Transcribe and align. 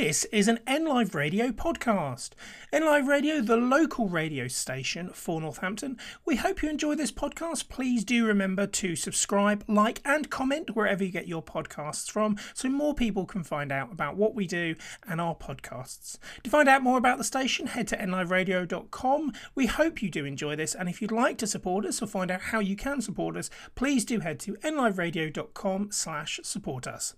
This 0.00 0.26
is 0.26 0.46
an 0.46 0.60
NLive 0.64 1.12
Radio 1.12 1.48
podcast. 1.48 2.30
NLive 2.72 3.08
Radio, 3.08 3.40
the 3.40 3.56
local 3.56 4.08
radio 4.08 4.46
station 4.46 5.10
for 5.10 5.40
Northampton. 5.40 5.98
We 6.24 6.36
hope 6.36 6.62
you 6.62 6.70
enjoy 6.70 6.94
this 6.94 7.10
podcast. 7.10 7.68
Please 7.68 8.04
do 8.04 8.24
remember 8.24 8.68
to 8.68 8.94
subscribe, 8.94 9.64
like, 9.66 10.00
and 10.04 10.30
comment 10.30 10.76
wherever 10.76 11.02
you 11.02 11.10
get 11.10 11.26
your 11.26 11.42
podcasts 11.42 12.08
from 12.08 12.36
so 12.54 12.68
more 12.68 12.94
people 12.94 13.26
can 13.26 13.42
find 13.42 13.72
out 13.72 13.90
about 13.90 14.16
what 14.16 14.36
we 14.36 14.46
do 14.46 14.76
and 15.08 15.20
our 15.20 15.34
podcasts. 15.34 16.16
To 16.44 16.48
find 16.48 16.68
out 16.68 16.84
more 16.84 16.98
about 16.98 17.18
the 17.18 17.24
station, 17.24 17.66
head 17.66 17.88
to 17.88 17.96
nliveradio.com. 17.96 19.32
We 19.56 19.66
hope 19.66 20.00
you 20.00 20.10
do 20.10 20.24
enjoy 20.24 20.54
this, 20.54 20.76
and 20.76 20.88
if 20.88 21.02
you'd 21.02 21.10
like 21.10 21.38
to 21.38 21.46
support 21.48 21.84
us 21.84 22.00
or 22.00 22.06
find 22.06 22.30
out 22.30 22.40
how 22.40 22.60
you 22.60 22.76
can 22.76 23.00
support 23.00 23.36
us, 23.36 23.50
please 23.74 24.04
do 24.04 24.20
head 24.20 24.38
to 24.40 24.54
nliveradio.com 24.58 25.90
slash 25.90 26.38
support 26.44 26.86
us. 26.86 27.16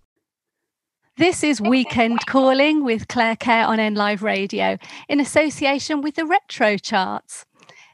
This 1.17 1.45
is 1.45 1.61
Weekend 1.61 2.25
Calling 2.27 2.85
with 2.85 3.09
Claire 3.09 3.37
Kerr 3.37 3.65
on 3.65 3.79
N 3.79 3.95
Live 3.95 4.23
Radio 4.23 4.79
in 5.09 5.21
association 5.21 6.01
with 6.01 6.15
the 6.15 6.25
Retro 6.25 6.79
Charts. 6.79 7.45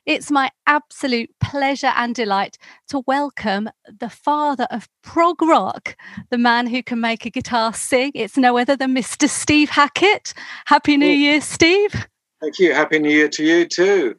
It's 0.05 0.31
my 0.31 0.51
absolute 0.67 1.31
pleasure 1.41 1.93
and 1.97 2.15
delight 2.15 2.57
to 2.89 3.03
welcome 3.07 3.69
the 3.89 4.11
father 4.11 4.69
of 4.71 4.89
prog 5.03 5.43
rock, 5.43 5.97
the 6.31 6.39
man 6.39 6.69
who 6.69 6.83
can 6.83 7.01
make 7.01 7.27
a 7.27 7.31
guitar 7.31 7.75
sing. 7.75 8.13
It's 8.15 8.37
no 8.37 8.59
other 8.59 8.77
than 8.77 8.95
Mr. 8.95 9.29
Steve 9.29 9.71
Hackett. 9.71 10.33
Happy 10.67 10.97
New 10.97 11.07
Year, 11.07 11.41
Steve. 11.41 12.07
Thank 12.41 12.61
you. 12.61 12.75
Happy 12.75 13.01
New 13.01 13.11
Year 13.11 13.29
to 13.31 13.45
you 13.45 13.67
too. 13.67 14.15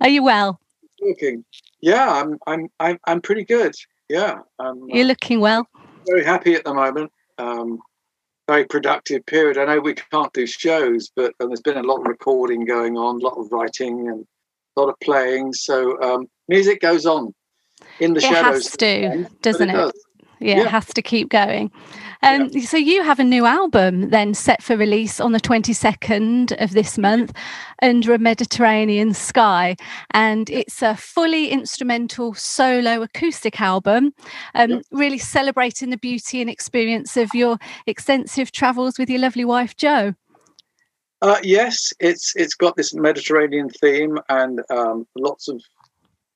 Are 0.00 0.08
you 0.08 0.22
well? 0.22 0.60
Looking, 1.02 1.44
yeah, 1.80 2.10
I'm. 2.10 2.38
I'm. 2.46 2.68
I'm. 2.80 2.98
I'm 3.06 3.20
pretty 3.20 3.44
good. 3.44 3.74
Yeah, 4.08 4.36
I'm, 4.58 4.88
you're 4.88 5.04
looking 5.04 5.40
well. 5.40 5.68
Very 6.06 6.24
happy 6.24 6.54
at 6.54 6.64
the 6.64 6.72
moment. 6.72 7.12
Um, 7.36 7.80
very 8.46 8.64
productive 8.64 9.26
period. 9.26 9.58
I 9.58 9.64
know 9.64 9.80
we 9.80 9.94
can't 9.94 10.32
do 10.32 10.46
shows, 10.46 11.10
but 11.14 11.32
there's 11.38 11.60
been 11.60 11.76
a 11.76 11.82
lot 11.82 12.00
of 12.00 12.06
recording 12.06 12.64
going 12.64 12.96
on, 12.96 13.16
a 13.16 13.24
lot 13.24 13.38
of 13.38 13.50
writing, 13.50 14.08
and 14.08 14.26
a 14.76 14.80
lot 14.80 14.88
of 14.88 14.98
playing. 15.00 15.52
So 15.52 16.00
um, 16.02 16.26
music 16.48 16.80
goes 16.80 17.06
on 17.06 17.34
in 18.00 18.14
the 18.14 18.18
it 18.18 18.22
shadows. 18.22 18.66
It 18.74 18.80
has 18.80 19.24
to, 19.26 19.36
doesn't 19.42 19.70
it? 19.70 19.74
it? 19.74 19.76
Does. 19.76 20.06
Yeah, 20.38 20.56
yeah, 20.56 20.62
it 20.62 20.68
has 20.68 20.86
to 20.86 21.02
keep 21.02 21.30
going. 21.30 21.70
Um, 22.26 22.50
yeah. 22.52 22.64
So 22.64 22.76
you 22.76 23.04
have 23.04 23.20
a 23.20 23.24
new 23.24 23.46
album 23.46 24.10
then 24.10 24.34
set 24.34 24.60
for 24.60 24.76
release 24.76 25.20
on 25.20 25.30
the 25.30 25.38
22nd 25.38 26.60
of 26.60 26.72
this 26.72 26.98
month, 26.98 27.32
Under 27.82 28.14
a 28.14 28.18
Mediterranean 28.18 29.14
Sky, 29.14 29.76
and 30.10 30.50
it's 30.50 30.82
a 30.82 30.96
fully 30.96 31.50
instrumental 31.50 32.34
solo 32.34 33.02
acoustic 33.02 33.60
album, 33.60 34.12
um, 34.56 34.70
yeah. 34.70 34.80
really 34.90 35.18
celebrating 35.18 35.90
the 35.90 35.96
beauty 35.96 36.40
and 36.40 36.50
experience 36.50 37.16
of 37.16 37.32
your 37.32 37.58
extensive 37.86 38.50
travels 38.50 38.98
with 38.98 39.08
your 39.08 39.20
lovely 39.20 39.44
wife 39.44 39.76
Jo. 39.76 40.14
Uh, 41.22 41.38
yes, 41.44 41.92
it's 42.00 42.34
it's 42.34 42.54
got 42.54 42.76
this 42.76 42.92
Mediterranean 42.92 43.70
theme 43.70 44.18
and 44.28 44.60
um, 44.70 45.06
lots 45.16 45.46
of 45.46 45.62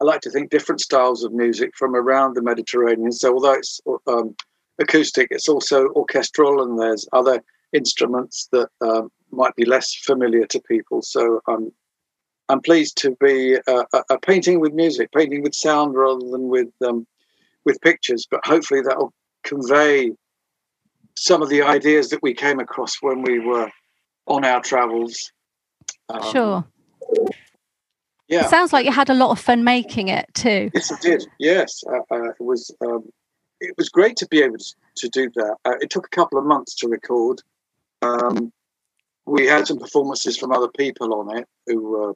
I 0.00 0.04
like 0.04 0.20
to 0.22 0.30
think 0.30 0.50
different 0.50 0.80
styles 0.80 1.24
of 1.24 1.32
music 1.32 1.72
from 1.76 1.94
around 1.94 2.34
the 2.34 2.42
Mediterranean. 2.42 3.12
So 3.12 3.34
although 3.34 3.52
it's 3.52 3.80
um, 4.06 4.34
acoustic, 4.80 5.28
it's 5.30 5.48
also 5.48 5.88
orchestral, 5.88 6.62
and 6.62 6.80
there's 6.80 7.08
other 7.12 7.42
instruments 7.72 8.48
that 8.52 8.68
um, 8.80 9.10
might 9.30 9.54
be 9.54 9.64
less 9.64 9.94
familiar 9.94 10.46
to 10.46 10.60
people. 10.60 11.02
So 11.02 11.40
I'm 11.46 11.72
I'm 12.48 12.60
pleased 12.60 12.96
to 12.98 13.16
be 13.20 13.58
a, 13.68 13.84
a 14.10 14.18
painting 14.18 14.58
with 14.58 14.72
music, 14.72 15.12
painting 15.12 15.42
with 15.42 15.54
sound 15.54 15.94
rather 15.94 16.26
than 16.30 16.48
with 16.48 16.68
um, 16.84 17.06
with 17.64 17.80
pictures. 17.80 18.26
But 18.28 18.44
hopefully 18.44 18.80
that'll 18.80 19.12
convey 19.44 20.10
some 21.16 21.42
of 21.42 21.48
the 21.48 21.62
ideas 21.62 22.08
that 22.10 22.22
we 22.22 22.34
came 22.34 22.58
across 22.58 22.96
when 23.00 23.22
we 23.22 23.38
were 23.38 23.70
on 24.26 24.44
our 24.44 24.60
travels. 24.60 25.30
Um, 26.08 26.32
sure. 26.32 26.64
Yeah. 28.28 28.44
It 28.44 28.50
sounds 28.50 28.72
like 28.72 28.84
you 28.84 28.92
had 28.92 29.10
a 29.10 29.14
lot 29.14 29.30
of 29.30 29.40
fun 29.40 29.64
making 29.64 30.08
it 30.08 30.26
too. 30.34 30.70
Yes, 30.72 30.90
it 30.90 31.00
did. 31.00 31.24
Yes, 31.38 31.82
uh, 31.88 32.14
uh, 32.14 32.30
it 32.30 32.40
was. 32.40 32.74
Um, 32.80 33.10
it 33.60 33.76
was 33.76 33.88
great 33.88 34.16
to 34.16 34.26
be 34.28 34.42
able 34.42 34.58
to, 34.58 34.74
to 34.96 35.08
do 35.08 35.30
that. 35.34 35.56
Uh, 35.64 35.74
it 35.80 35.90
took 35.90 36.06
a 36.06 36.16
couple 36.16 36.38
of 36.38 36.44
months 36.44 36.74
to 36.76 36.88
record. 36.88 37.42
Um, 38.02 38.52
we 39.26 39.46
had 39.46 39.66
some 39.66 39.78
performances 39.78 40.36
from 40.36 40.52
other 40.52 40.68
people 40.68 41.14
on 41.14 41.36
it 41.36 41.46
who 41.66 41.82
were 41.82 42.14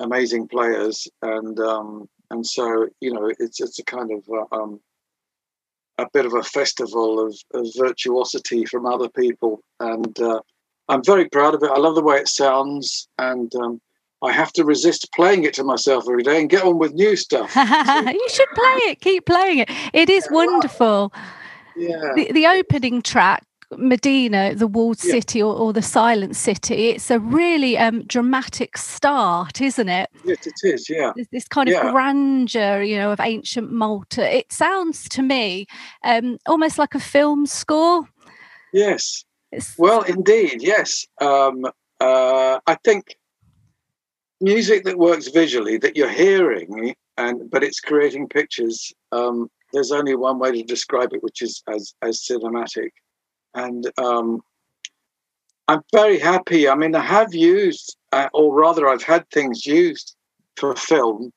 amazing 0.00 0.48
players, 0.48 1.08
and 1.22 1.58
um, 1.60 2.08
and 2.30 2.46
so 2.46 2.88
you 3.00 3.12
know 3.12 3.32
it's 3.38 3.60
it's 3.60 3.78
a 3.78 3.84
kind 3.84 4.10
of 4.12 4.24
uh, 4.28 4.56
um, 4.56 4.80
a 5.98 6.06
bit 6.12 6.26
of 6.26 6.34
a 6.34 6.42
festival 6.42 7.24
of, 7.24 7.36
of 7.54 7.66
virtuosity 7.76 8.64
from 8.66 8.86
other 8.86 9.08
people, 9.08 9.60
and 9.80 10.18
uh, 10.20 10.40
I'm 10.88 11.04
very 11.04 11.28
proud 11.28 11.54
of 11.54 11.62
it. 11.62 11.70
I 11.70 11.78
love 11.78 11.94
the 11.94 12.02
way 12.02 12.16
it 12.16 12.28
sounds, 12.28 13.08
and 13.18 13.52
um, 13.56 13.80
I 14.22 14.32
have 14.32 14.52
to 14.54 14.64
resist 14.64 15.08
playing 15.14 15.44
it 15.44 15.54
to 15.54 15.64
myself 15.64 16.04
every 16.08 16.22
day 16.22 16.40
and 16.40 16.50
get 16.50 16.64
on 16.64 16.78
with 16.78 16.92
new 16.92 17.14
stuff. 17.14 17.54
you 17.56 18.28
should 18.30 18.48
play 18.54 18.78
it. 18.90 19.00
Keep 19.00 19.26
playing 19.26 19.58
it. 19.58 19.70
It 19.92 20.10
is 20.10 20.26
wonderful. 20.30 21.12
Yeah. 21.76 22.12
The, 22.16 22.32
the 22.32 22.46
opening 22.46 23.02
track, 23.02 23.44
Mdina, 23.72 24.58
the 24.58 24.66
walled 24.66 24.98
yeah. 25.04 25.12
city 25.12 25.40
or, 25.40 25.54
or, 25.54 25.72
the 25.72 25.82
silent 25.82 26.34
city, 26.34 26.88
it's 26.88 27.10
a 27.10 27.20
really 27.20 27.78
um, 27.78 28.02
dramatic 28.04 28.76
start, 28.76 29.60
isn't 29.60 29.88
it? 29.88 30.10
Yes, 30.24 30.46
it 30.46 30.54
is. 30.64 30.88
Yeah. 30.90 31.12
This, 31.14 31.28
this 31.30 31.48
kind 31.48 31.68
yeah. 31.68 31.86
of 31.86 31.92
grandeur, 31.92 32.82
you 32.82 32.96
know, 32.96 33.12
of 33.12 33.20
ancient 33.20 33.70
Malta. 33.70 34.36
It 34.36 34.52
sounds 34.52 35.08
to 35.10 35.22
me 35.22 35.66
um, 36.02 36.38
almost 36.46 36.78
like 36.78 36.96
a 36.96 37.00
film 37.00 37.46
score. 37.46 38.08
Yes. 38.72 39.24
It's... 39.52 39.78
Well, 39.78 40.02
indeed, 40.02 40.60
yes. 40.60 41.06
Um, 41.20 41.64
uh, 42.00 42.58
I 42.66 42.74
think 42.84 43.17
music 44.40 44.84
that 44.84 44.98
works 44.98 45.28
visually 45.28 45.78
that 45.78 45.96
you're 45.96 46.08
hearing 46.08 46.94
and 47.16 47.50
but 47.50 47.64
it's 47.64 47.80
creating 47.80 48.28
pictures 48.28 48.92
um, 49.12 49.50
there's 49.72 49.92
only 49.92 50.14
one 50.14 50.38
way 50.38 50.52
to 50.52 50.62
describe 50.62 51.12
it 51.12 51.22
which 51.22 51.42
is 51.42 51.62
as 51.68 51.94
as 52.02 52.20
cinematic. 52.20 52.90
And 53.54 53.90
um, 53.98 54.42
i'm 55.66 55.82
very 55.92 56.18
happy. 56.18 56.68
I 56.68 56.74
mean 56.74 56.94
i 56.94 57.00
have 57.00 57.34
used 57.34 57.96
uh, 58.12 58.28
or 58.32 58.54
rather 58.54 58.88
i've 58.88 59.02
had 59.02 59.28
things 59.30 59.66
used 59.66 60.14
for 60.56 60.74
film 60.76 61.32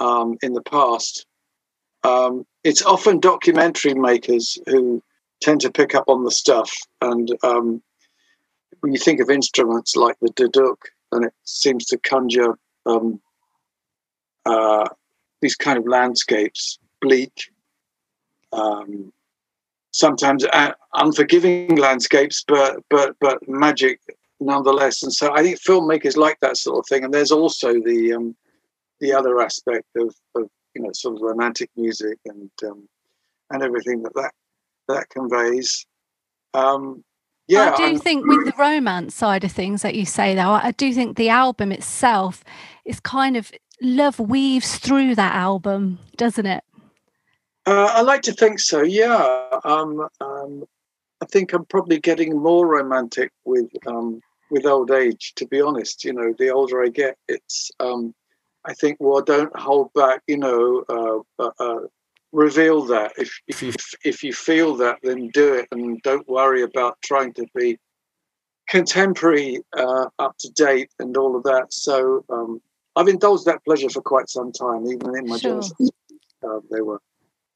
um, 0.00 0.36
in 0.42 0.52
the 0.52 0.62
past. 0.62 1.26
Um, 2.02 2.46
it's 2.64 2.84
often 2.84 3.20
documentary 3.20 3.94
makers 3.94 4.58
who 4.66 5.02
tend 5.40 5.60
to 5.62 5.70
pick 5.70 5.94
up 5.94 6.04
on 6.08 6.24
the 6.24 6.30
stuff. 6.30 6.70
And 7.00 7.28
um, 7.42 7.82
when 8.80 8.92
you 8.92 8.98
think 8.98 9.20
of 9.20 9.30
instruments 9.30 9.96
like 9.96 10.16
the 10.20 10.30
duduk 10.30 10.76
and 11.14 11.24
it 11.24 11.32
seems 11.44 11.86
to 11.86 11.98
conjure 11.98 12.58
um, 12.86 13.20
uh, 14.44 14.88
these 15.40 15.56
kind 15.56 15.78
of 15.78 15.86
landscapes, 15.86 16.78
bleak, 17.00 17.50
um, 18.52 19.12
sometimes 19.92 20.44
unforgiving 20.94 21.76
landscapes, 21.76 22.44
but 22.46 22.82
but 22.90 23.16
but 23.20 23.38
magic 23.48 24.00
nonetheless. 24.40 25.02
And 25.02 25.12
so 25.12 25.32
I 25.34 25.42
think 25.42 25.60
filmmakers 25.60 26.16
like 26.16 26.38
that 26.40 26.56
sort 26.56 26.78
of 26.78 26.86
thing. 26.88 27.04
And 27.04 27.14
there's 27.14 27.32
also 27.32 27.74
the 27.74 28.14
um, 28.14 28.36
the 29.00 29.12
other 29.12 29.40
aspect 29.40 29.86
of, 29.96 30.14
of 30.34 30.48
you 30.74 30.82
know 30.82 30.90
sort 30.92 31.16
of 31.16 31.22
romantic 31.22 31.70
music 31.76 32.18
and 32.26 32.50
um, 32.64 32.88
and 33.50 33.62
everything 33.62 34.02
that 34.02 34.14
that 34.14 34.32
that 34.88 35.08
conveys. 35.08 35.86
Um, 36.52 37.04
yeah, 37.46 37.72
I 37.72 37.76
do 37.76 37.82
I'm, 37.84 37.98
think 37.98 38.26
with 38.26 38.46
the 38.46 38.54
romance 38.58 39.14
side 39.14 39.44
of 39.44 39.52
things 39.52 39.82
that 39.82 39.94
you 39.94 40.06
say, 40.06 40.34
though, 40.34 40.50
I 40.50 40.70
do 40.72 40.92
think 40.94 41.16
the 41.16 41.28
album 41.28 41.72
itself 41.72 42.42
is 42.84 43.00
kind 43.00 43.36
of 43.36 43.52
love 43.82 44.18
weaves 44.18 44.78
through 44.78 45.14
that 45.16 45.34
album, 45.34 45.98
doesn't 46.16 46.46
it? 46.46 46.64
Uh, 47.66 47.90
I 47.92 48.02
like 48.02 48.22
to 48.22 48.32
think 48.32 48.60
so. 48.60 48.82
Yeah, 48.82 49.46
um, 49.64 50.08
um, 50.20 50.64
I 51.22 51.26
think 51.26 51.52
I'm 51.52 51.64
probably 51.64 51.98
getting 51.98 52.36
more 52.36 52.66
romantic 52.66 53.30
with 53.44 53.70
um, 53.86 54.20
with 54.50 54.66
old 54.66 54.90
age. 54.90 55.32
To 55.36 55.46
be 55.46 55.60
honest, 55.60 56.04
you 56.04 56.12
know, 56.12 56.34
the 56.38 56.50
older 56.50 56.82
I 56.82 56.88
get, 56.88 57.16
it's 57.28 57.70
um, 57.80 58.14
I 58.64 58.74
think 58.74 58.98
well, 59.00 59.22
don't 59.22 59.54
hold 59.56 59.92
back. 59.94 60.22
You 60.26 60.38
know, 60.38 60.84
uh, 60.88 61.42
uh, 61.42 61.50
uh 61.58 61.80
reveal 62.34 62.84
that. 62.86 63.12
If 63.16 63.40
if 63.46 63.62
you 63.62 63.72
if 64.04 64.22
you 64.22 64.32
feel 64.32 64.76
that, 64.76 64.98
then 65.02 65.28
do 65.28 65.54
it, 65.54 65.68
and 65.70 66.02
don't 66.02 66.28
worry 66.28 66.62
about 66.62 66.98
trying 67.02 67.32
to 67.34 67.46
be 67.54 67.78
contemporary, 68.68 69.60
uh, 69.76 70.06
up 70.18 70.36
to 70.40 70.50
date, 70.50 70.90
and 70.98 71.16
all 71.16 71.36
of 71.36 71.44
that. 71.44 71.72
So 71.72 72.24
um, 72.28 72.60
I've 72.96 73.08
indulged 73.08 73.46
that 73.46 73.64
pleasure 73.64 73.88
for 73.88 74.02
quite 74.02 74.28
some 74.28 74.52
time, 74.52 74.86
even 74.86 75.16
in 75.16 75.26
my 75.26 75.38
sure. 75.38 75.52
Genesis. 75.52 75.90
Uh, 76.46 76.60
there 76.70 76.84
were 76.84 77.00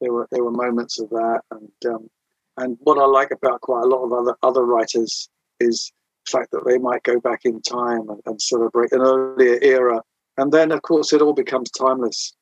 there 0.01 0.13
were 0.13 0.29
there 0.31 0.45
were 0.45 0.53
moments 0.53 0.99
of 1.01 1.11
that, 1.11 1.41
and 1.51 1.93
um, 1.93 2.09
and 2.57 2.79
what 2.81 2.99
I 2.99 3.05
like 3.05 3.33
about 3.33 3.61
quite 3.61 3.85
a 3.85 3.89
lot 3.89 4.05
of 4.05 4.13
other 4.13 4.37
other 4.43 4.65
writers 4.65 5.29
is 5.61 5.93
the 6.25 6.39
fact 6.39 6.53
that 6.53 6.65
they 6.65 6.79
might 6.79 7.03
go 7.03 7.21
back 7.21 7.41
in 7.45 7.61
time 7.63 8.09
and, 8.09 8.21
and 8.27 8.41
celebrate 8.41 8.93
an 8.93 9.01
earlier 9.01 9.59
era, 9.61 10.03
and 10.37 10.53
then 10.53 10.71
of 10.73 10.83
course 10.83 11.13
it 11.13 11.21
all 11.21 11.35
becomes 11.35 11.71
timeless 11.71 12.35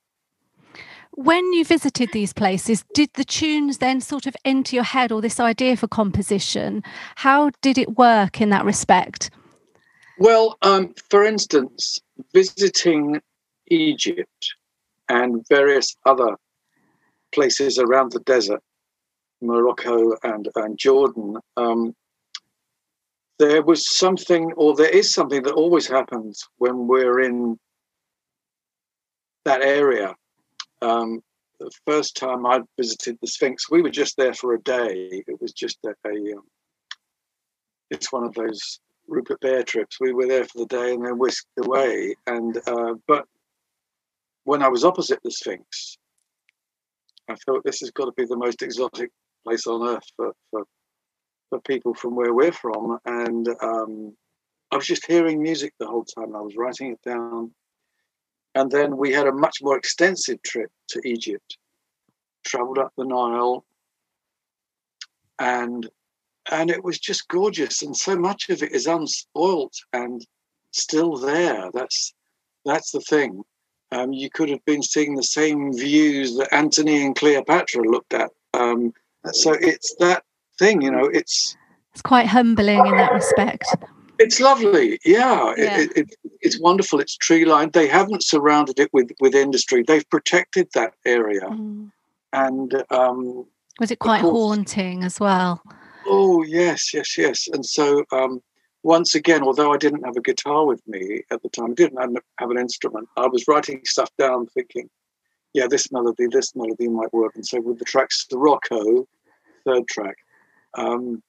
when 1.17 1.51
you 1.55 1.65
visited 1.65 2.11
these 2.13 2.35
places, 2.35 2.85
did 2.95 3.11
the 3.15 3.25
tunes 3.25 3.79
then 3.79 4.01
sort 4.01 4.27
of 4.27 4.37
enter 4.45 4.77
your 4.77 4.85
head 4.85 5.11
or 5.11 5.23
this 5.23 5.41
idea 5.41 5.77
for 5.77 5.89
composition? 5.89 6.83
How 7.17 7.51
did 7.63 7.79
it 7.79 7.97
work 7.97 8.41
in 8.41 8.51
that 8.51 8.67
respect? 8.67 9.31
Well, 10.19 10.57
um, 10.61 10.95
for 11.11 11.25
instance, 11.25 11.99
visiting 12.35 13.21
Egypt 13.69 14.55
and 15.09 15.43
various 15.49 15.97
other 16.05 16.37
places 17.33 17.79
around 17.79 18.13
the 18.13 18.21
desert, 18.21 18.63
Morocco 19.41 20.17
and, 20.23 20.49
and 20.55 20.79
Jordan, 20.79 21.39
um, 21.57 21.95
there 23.39 23.63
was 23.63 23.89
something, 23.89 24.53
or 24.57 24.75
there 24.75 24.89
is 24.91 25.13
something 25.13 25.43
that 25.45 25.53
always 25.53 25.87
happens 25.87 26.47
when 26.59 26.87
we're 26.87 27.21
in 27.21 27.59
that 29.45 29.63
area. 29.63 30.15
Um, 30.83 31.21
the 31.59 31.71
first 31.87 32.17
time 32.17 32.47
I 32.47 32.61
visited 32.79 33.19
the 33.21 33.27
Sphinx, 33.27 33.71
we 33.71 33.83
were 33.83 33.91
just 33.91 34.17
there 34.17 34.35
for 34.35 34.55
a 34.55 34.61
day. 34.61 35.23
It 35.27 35.41
was 35.41 35.53
just 35.53 35.79
a, 35.85 35.95
a 36.07 36.37
um, 36.37 36.45
it's 37.91 38.13
one 38.13 38.25
of 38.25 38.35
those 38.35 38.81
Rupert 39.09 39.41
Bear 39.41 39.63
trips. 39.63 39.99
We 40.01 40.13
were 40.13 40.27
there 40.27 40.45
for 40.45 40.59
the 40.59 40.67
day 40.67 40.93
and 40.93 41.05
then 41.05 41.19
whisked 41.19 41.47
away. 41.59 42.15
And 42.27 42.57
uh, 42.67 42.95
but 43.07 43.27
when 44.45 44.63
I 44.63 44.69
was 44.69 44.85
opposite 44.85 45.21
the 45.23 45.31
Sphinx, 45.31 45.99
I 47.29 47.37
thought 47.47 47.65
this 47.65 47.81
has 47.81 47.91
got 47.91 48.07
to 48.07 48.13
be 48.13 48.27
the 48.27 48.37
most 48.37 48.63
exotic 48.63 49.11
place 49.45 49.67
on 49.67 49.87
earth 49.87 50.07
for 50.17 50.33
for, 50.51 50.65
for 51.51 51.61
people 51.63 51.95
from 51.95 52.15
where 52.15 52.35
we're 52.35 52.53
from. 52.53 52.99
And 53.05 53.49
um, 53.63 54.17
I 54.71 54.77
was 54.77 54.87
just 54.87 55.07
hearing 55.07 55.43
music 55.43 55.73
the 55.79 55.87
whole 55.87 56.05
time. 56.05 56.35
I 56.35 56.41
was 56.41 56.57
writing 56.57 56.93
it 56.93 57.01
down. 57.09 57.53
And 58.57 58.71
then 58.71 58.97
we 58.97 59.13
had 59.13 59.27
a 59.27 59.33
much 59.33 59.59
more 59.61 59.77
extensive 59.77 60.43
trip 60.43 60.71
to 60.89 61.01
Egypt, 61.05 61.59
traveled 62.43 62.79
up 62.79 62.91
the 62.97 63.05
Nile, 63.05 63.67
and 65.39 65.87
and 66.51 66.71
it 66.71 66.83
was 66.83 66.99
just 66.99 67.29
gorgeous. 67.29 67.83
And 67.83 67.95
so 67.95 68.17
much 68.17 68.49
of 68.49 68.63
it 68.63 68.73
is 68.73 68.87
unspoilt 68.87 69.75
and 69.93 70.27
still 70.71 71.19
there. 71.19 71.69
That's 71.75 72.15
that's 72.65 72.93
the 72.93 73.01
thing. 73.01 73.43
Um, 73.93 74.15
you 74.15 74.31
could 74.31 74.49
have 74.49 74.65
been 74.65 74.83
seeing 74.83 75.17
the 75.17 75.23
same 75.23 75.75
views 75.75 76.39
that 76.39 76.53
Antony 76.53 77.05
and 77.05 77.15
Cleopatra 77.15 77.83
looked 77.83 78.15
at. 78.15 78.31
Um, 78.55 78.95
so 79.33 79.53
it's 79.53 79.95
that 79.97 80.25
thing, 80.59 80.81
you 80.81 80.91
know. 80.91 81.05
It's 81.05 81.55
it's 81.93 82.01
quite 82.01 82.27
humbling 82.27 82.87
in 82.87 82.97
that 82.97 83.13
respect. 83.13 83.67
It's 84.19 84.41
lovely, 84.41 84.99
yeah. 85.05 85.55
yeah. 85.57 85.81
It, 85.81 85.93
it, 85.97 86.15
it's 86.41 86.61
wonderful. 86.61 87.01
It's 87.01 87.17
tree 87.17 87.45
lined. 87.45 87.73
They 87.73 87.89
haven't 87.89 88.25
surrounded 88.25 88.79
it 88.79 88.91
with 88.93 89.11
with 89.21 89.35
industry. 89.35 89.85
They've 89.87 90.09
protected 90.11 90.69
that 90.75 90.95
area, 91.05 91.43
mm. 91.43 91.91
and 92.33 92.85
um, 92.91 93.47
was 93.79 93.91
it 93.91 93.99
quite 93.99 94.23
course, 94.23 94.33
haunting 94.33 95.05
as 95.05 95.21
well? 95.21 95.63
Oh 96.07 96.43
yes, 96.43 96.95
yes, 96.95 97.19
yes. 97.19 97.49
And 97.53 97.65
so 97.67 98.05
um, 98.13 98.41
once 98.87 99.15
again, 99.17 99.43
although 99.43 99.73
I 99.73 99.77
didn't 99.79 100.05
have 100.05 100.17
a 100.17 100.21
guitar 100.21 100.65
with 100.65 100.81
me 100.87 101.23
at 101.33 101.43
the 101.43 101.49
time, 101.49 101.73
I 101.73 101.75
didn't 101.75 102.19
have 102.39 102.51
an 102.51 102.59
instrument. 102.59 103.09
I 103.17 103.27
was 103.27 103.49
writing 103.49 103.81
stuff 103.85 104.11
down, 104.17 104.47
thinking, 104.47 104.89
yeah, 105.53 105.67
this 105.67 105.91
melody, 105.91 106.29
this 106.31 106.55
melody 106.55 106.87
might 106.87 107.13
work. 107.13 107.35
And 107.35 107.45
so 107.45 107.61
with 107.61 107.81
the 107.81 107.85
tracks, 107.85 108.27
the 108.31 108.39
Rocco, 108.39 109.09
third 109.65 109.89
track, 109.89 110.17
um, 110.75 111.21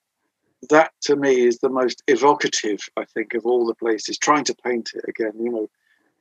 that 0.69 0.91
to 1.01 1.15
me 1.15 1.41
is 1.41 1.59
the 1.59 1.69
most 1.69 2.03
evocative, 2.07 2.79
I 2.97 3.05
think, 3.05 3.33
of 3.33 3.45
all 3.45 3.65
the 3.65 3.75
places. 3.75 4.17
Trying 4.17 4.45
to 4.45 4.55
paint 4.55 4.91
it 4.95 5.05
again, 5.07 5.33
you 5.39 5.51
know, 5.51 5.69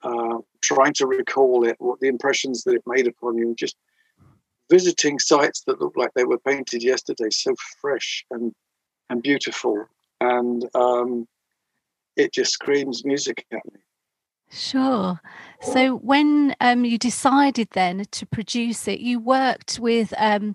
uh, 0.02 0.38
trying 0.62 0.92
to 0.94 1.06
recall 1.06 1.66
it, 1.66 1.76
what 1.78 2.00
the 2.00 2.08
impressions 2.08 2.64
that 2.64 2.74
it 2.74 2.82
made 2.86 3.06
upon 3.06 3.38
you, 3.38 3.54
just 3.54 3.76
visiting 4.70 5.18
sites 5.18 5.62
that 5.66 5.80
look 5.80 5.96
like 5.96 6.10
they 6.14 6.24
were 6.24 6.38
painted 6.38 6.82
yesterday, 6.82 7.30
so 7.30 7.54
fresh 7.80 8.24
and 8.30 8.54
and 9.08 9.22
beautiful, 9.22 9.86
and 10.20 10.68
um, 10.74 11.28
it 12.16 12.32
just 12.32 12.52
screams 12.52 13.04
music 13.04 13.46
at 13.52 13.64
me. 13.72 13.80
Sure. 14.50 15.20
So 15.60 15.96
when 15.96 16.54
um, 16.60 16.84
you 16.84 16.98
decided 16.98 17.68
then 17.72 18.04
to 18.10 18.26
produce 18.26 18.86
it, 18.86 19.00
you 19.00 19.18
worked 19.18 19.78
with 19.80 20.14
um, 20.18 20.54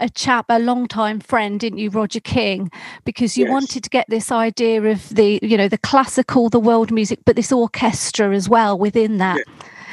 a 0.00 0.08
chap, 0.08 0.46
a 0.48 0.58
long-time 0.58 1.20
friend, 1.20 1.60
didn't 1.60 1.78
you, 1.78 1.90
Roger 1.90 2.20
King, 2.20 2.70
because 3.04 3.36
you 3.36 3.44
yes. 3.44 3.52
wanted 3.52 3.84
to 3.84 3.90
get 3.90 4.06
this 4.08 4.32
idea 4.32 4.82
of 4.82 5.08
the, 5.10 5.38
you 5.42 5.56
know, 5.56 5.68
the 5.68 5.78
classical, 5.78 6.48
the 6.48 6.60
world 6.60 6.90
music, 6.90 7.20
but 7.24 7.36
this 7.36 7.52
orchestra 7.52 8.34
as 8.34 8.48
well 8.48 8.78
within 8.78 9.18
that. 9.18 9.38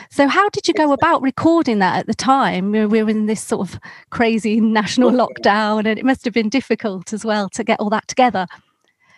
So 0.09 0.27
how 0.27 0.47
did 0.49 0.67
you 0.67 0.73
go 0.73 0.93
about 0.93 1.21
recording 1.21 1.79
that 1.79 1.99
at 1.99 2.07
the 2.07 2.13
time? 2.13 2.71
We 2.71 2.85
were 2.85 3.09
in 3.09 3.25
this 3.25 3.43
sort 3.43 3.67
of 3.67 3.79
crazy 4.11 4.61
national 4.61 5.11
lockdown, 5.11 5.79
and 5.79 5.99
it 5.99 6.05
must 6.05 6.23
have 6.23 6.33
been 6.33 6.49
difficult 6.49 7.11
as 7.11 7.25
well 7.25 7.49
to 7.49 7.63
get 7.63 7.79
all 7.79 7.89
that 7.89 8.07
together. 8.07 8.47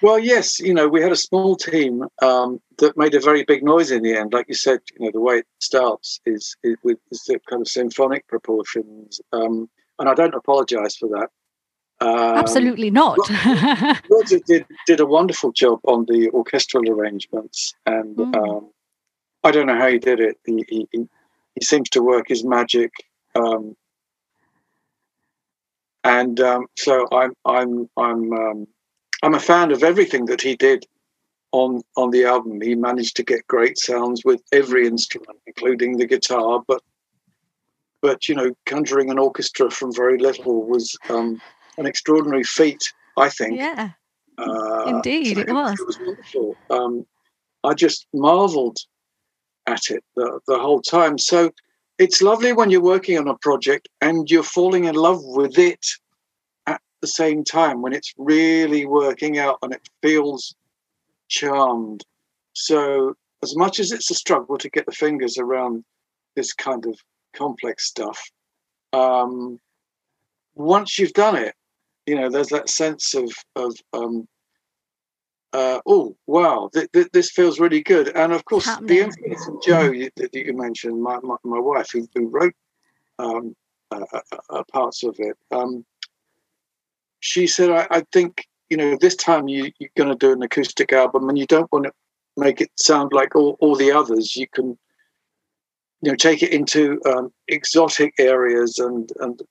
Well, 0.01 0.19
yes, 0.19 0.59
you 0.59 0.73
know, 0.73 0.88
we 0.88 1.01
had 1.01 1.11
a 1.11 1.17
small 1.17 1.55
team 1.55 2.03
um, 2.21 2.61
that 2.77 2.97
made 2.97 3.15
a 3.15 3.19
very 3.19 3.44
big 3.44 3.63
noise 3.63 3.89
in 3.89 4.03
the 4.03 4.15
end. 4.15 4.31
Like 4.31 4.47
you 4.47 4.55
said, 4.55 4.79
you 4.97 5.05
know, 5.05 5.11
the 5.11 5.21
way 5.21 5.38
it 5.38 5.47
starts 5.59 6.19
is, 6.25 6.55
is 6.63 6.77
with 6.83 6.99
is 7.11 7.23
the 7.23 7.39
kind 7.49 7.61
of 7.61 7.67
symphonic 7.67 8.27
proportions, 8.27 9.19
um, 9.33 9.69
and 9.97 10.07
I 10.07 10.13
don't 10.13 10.35
apologise 10.35 10.95
for 10.95 11.09
that. 11.09 11.29
Um, 11.99 12.38
Absolutely 12.38 12.91
not. 12.91 13.17
Roger 14.09 14.38
did 14.45 14.67
did 14.85 14.99
a 14.99 15.05
wonderful 15.05 15.51
job 15.51 15.79
on 15.85 16.05
the 16.05 16.29
orchestral 16.29 16.88
arrangements, 16.89 17.73
and 17.88 18.15
mm. 18.15 18.69
I 19.44 19.51
don't 19.51 19.65
know 19.65 19.77
how 19.77 19.88
he 19.88 19.97
did 19.97 20.19
it. 20.19 20.38
He 20.45 20.63
he, 20.69 20.88
he 20.91 21.65
seems 21.65 21.89
to 21.89 22.03
work 22.03 22.27
his 22.27 22.44
magic. 22.44 22.91
Um, 23.33 23.75
and 26.03 26.39
um, 26.39 26.67
so 26.77 27.07
I'm 27.11 27.33
I'm 27.45 27.89
I'm 27.97 28.31
um, 28.31 28.67
I'm 29.27 29.33
a 29.33 29.41
fan 29.41 29.74
of 29.74 29.83
everything 29.83 30.27
that 30.27 30.41
he 30.41 30.56
did 30.56 30.85
on 31.51 31.81
on 31.97 32.12
the 32.12 32.24
album. 32.24 32.62
He 32.62 32.75
managed 32.75 33.18
to 33.18 33.24
get 33.24 33.45
great 33.47 33.77
sounds 33.77 34.24
with 34.24 34.41
every 34.53 34.88
instrument, 34.88 35.38
including 35.45 35.97
the 35.97 36.06
guitar. 36.06 36.63
But 36.65 36.81
but 38.01 38.29
you 38.29 38.35
know, 38.35 38.56
conjuring 38.65 39.09
an 39.09 39.19
orchestra 39.19 39.69
from 39.69 39.94
very 39.94 40.18
little 40.18 40.65
was 40.65 40.97
um, 41.09 41.41
an 41.77 41.85
extraordinary 41.85 42.45
feat. 42.45 42.81
I 43.18 43.27
think. 43.27 43.57
Yeah. 43.57 43.89
Uh, 44.38 44.83
Indeed, 44.88 45.35
so 45.35 45.41
it, 45.41 45.51
was. 45.51 45.77
It 45.77 45.88
was 45.88 46.00
wonderful. 46.00 46.56
Um, 46.69 47.06
I 47.65 47.73
just 47.73 48.07
marvelled 48.13 48.77
at 49.65 49.89
it 49.89 50.06
the, 50.15 50.39
the 50.47 50.57
whole 50.57 50.81
time. 50.81 51.18
So 51.18 51.51
it's 51.97 52.21
lovely 52.21 52.53
when 52.53 52.69
you're 52.69 52.80
working 52.80 53.18
on 53.18 53.27
a 53.27 53.35
project 53.39 53.89
and 54.00 54.31
you're 54.31 54.41
falling 54.41 54.85
in 54.85 54.95
love 54.95 55.19
with 55.21 55.57
it 55.59 55.85
the 57.01 57.07
same 57.07 57.44
time 57.44 57.81
when 57.81 57.94
it's 57.94 58.13
really 58.17 58.85
working 58.85 59.38
out 59.38 59.57
and 59.61 59.73
it 59.73 59.88
feels 60.01 60.55
charmed. 61.27 62.03
So, 62.54 63.16
as 63.44 63.56
much 63.56 63.80
as 63.80 63.92
it's 63.92 64.09
a 64.09 64.16
struggle 64.16 64.57
to 64.57 64.69
get 64.69 64.85
the 64.85 64.92
fingers 64.92 65.37
around 65.37 65.83
this 66.35 66.54
kind 66.54 66.85
of 66.85 66.99
complex 67.33 67.85
stuff, 67.85 68.19
um, 68.94 69.59
once 70.56 70.97
you've 70.97 71.13
done 71.13 71.35
it, 71.35 71.54
you 72.06 72.16
know, 72.16 72.30
there's 72.30 72.49
that 72.49 72.69
sense 72.69 73.13
of 73.13 73.31
of 73.56 73.75
um, 73.94 74.27
uh, 75.54 75.80
oh 75.85 76.16
wow, 76.25 76.69
th- 76.73 76.92
th- 76.94 77.09
this 77.13 77.31
feels 77.31 77.59
really 77.59 77.81
good. 77.81 78.09
And 78.16 78.33
of 78.33 78.45
course, 78.45 78.66
the 78.81 78.99
influence 78.99 79.47
of 79.47 79.61
Jo 79.61 79.92
that 80.16 80.30
you, 80.33 80.44
you, 80.45 80.54
mentioned, 80.54 81.01
my, 81.01 81.19
my, 81.21 81.35
my 81.44 81.59
wife, 81.59 81.89
who, 81.92 82.07
who 82.16 82.27
wrote 82.27 82.54
um, 83.19 83.56
uh, 83.92 84.06
uh, 84.13 84.37
uh 84.49 84.63
parts 84.71 85.04
of 85.04 85.16
it. 85.19 85.37
Um, 85.51 85.85
she 87.19 87.47
said, 87.47 87.69
I, 87.69 87.88
I 87.90 88.04
think, 88.12 88.45
you 88.69 88.78
know, 88.78 88.97
this 89.00 89.16
time 89.16 89.47
you, 89.47 89.71
you're 89.80 89.90
going 89.97 90.09
to 90.09 90.16
do 90.16 90.31
an 90.31 90.42
acoustic 90.42 90.94
album 90.94 91.30
and 91.30 91.38
you 91.38 91.45
don't 91.45 91.71
want 91.71 91.86
to 91.86 91.92
make 92.36 92.62
it 92.62 92.71
sound 92.76 93.12
like 93.14 93.36
all, 93.36 93.57
all 93.59 93.76
the 93.76 93.92
others. 93.92 94.36
You 94.36 94.47
can, 94.47 94.78
you 96.02 96.12
know, 96.12 96.16
take 96.16 96.44
it 96.44 96.54
into 96.54 97.00
um, 97.06 97.31
exotic 97.47 98.14
areas 98.19 98.78
and, 98.78 99.12
and 99.19 99.42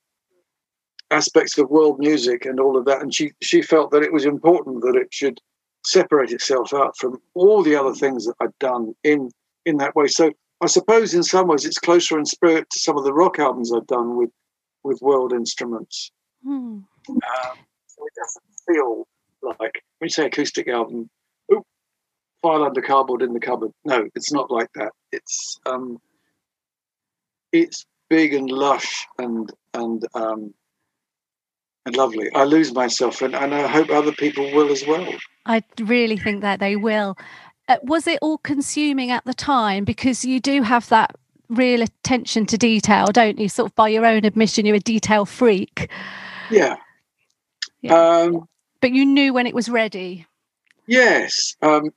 aspects 1.10 1.58
of 1.58 1.70
world 1.70 1.98
music 1.98 2.44
and 2.44 2.60
all 2.60 2.76
of 2.76 2.84
that. 2.84 3.02
And 3.02 3.14
she, 3.14 3.32
she 3.42 3.62
felt 3.62 3.90
that 3.90 4.02
it 4.02 4.12
was 4.12 4.24
important 4.24 4.82
that 4.82 4.96
it 4.96 5.08
should 5.12 5.40
separate 5.86 6.32
itself 6.32 6.74
out 6.74 6.96
from 6.98 7.20
all 7.34 7.62
the 7.62 7.76
other 7.76 7.94
things 7.94 8.26
that 8.26 8.34
I'd 8.40 8.58
done 8.58 8.94
in 9.04 9.30
in 9.64 9.78
that 9.78 9.94
way. 9.94 10.06
So 10.08 10.32
I 10.60 10.66
suppose 10.66 11.14
in 11.14 11.22
some 11.22 11.48
ways 11.48 11.64
it's 11.64 11.78
closer 11.78 12.18
in 12.18 12.24
spirit 12.24 12.68
to 12.70 12.78
some 12.78 12.96
of 12.96 13.04
the 13.04 13.12
rock 13.12 13.38
albums 13.38 13.72
I've 13.72 13.86
done 13.86 14.16
with 14.16 14.30
with 14.82 15.00
world 15.02 15.32
instruments. 15.32 16.10
Hmm. 16.44 16.80
Um, 17.08 17.58
so 17.86 18.04
it 18.04 18.12
doesn't 18.16 18.44
feel 18.68 19.06
like 19.42 19.82
when 19.98 20.06
you 20.06 20.08
say 20.08 20.26
acoustic 20.26 20.68
album, 20.68 21.08
oh, 21.52 21.64
file 22.42 22.64
under 22.64 22.82
cardboard 22.82 23.22
in 23.22 23.32
the 23.32 23.40
cupboard. 23.40 23.72
No, 23.84 24.08
it's 24.14 24.32
not 24.32 24.50
like 24.50 24.68
that. 24.74 24.92
It's 25.12 25.58
um, 25.66 25.98
it's 27.52 27.84
big 28.08 28.34
and 28.34 28.50
lush 28.50 29.06
and 29.18 29.52
and 29.74 30.04
um, 30.14 30.54
and 31.84 31.96
lovely. 31.96 32.28
I 32.34 32.44
lose 32.44 32.72
myself, 32.74 33.22
and, 33.22 33.34
and 33.34 33.54
I 33.54 33.66
hope 33.66 33.90
other 33.90 34.12
people 34.12 34.44
will 34.52 34.70
as 34.70 34.86
well. 34.86 35.08
I 35.46 35.62
really 35.80 36.16
think 36.16 36.42
that 36.42 36.60
they 36.60 36.76
will. 36.76 37.16
Uh, 37.68 37.76
was 37.82 38.06
it 38.06 38.18
all 38.22 38.38
consuming 38.38 39.10
at 39.10 39.24
the 39.24 39.34
time? 39.34 39.84
Because 39.84 40.24
you 40.24 40.40
do 40.40 40.62
have 40.62 40.88
that 40.88 41.16
real 41.48 41.82
attention 41.82 42.46
to 42.46 42.58
detail, 42.58 43.06
don't 43.06 43.38
you? 43.38 43.48
Sort 43.48 43.70
of 43.70 43.74
by 43.76 43.88
your 43.88 44.04
own 44.04 44.24
admission, 44.24 44.66
you're 44.66 44.76
a 44.76 44.80
detail 44.80 45.24
freak. 45.24 45.88
Yeah. 46.50 46.76
Yeah. 47.86 48.20
Um, 48.20 48.48
but 48.80 48.92
you 48.92 49.04
knew 49.04 49.32
when 49.32 49.46
it 49.46 49.54
was 49.54 49.68
ready. 49.68 50.26
Yes. 50.86 51.56
Um, 51.62 51.90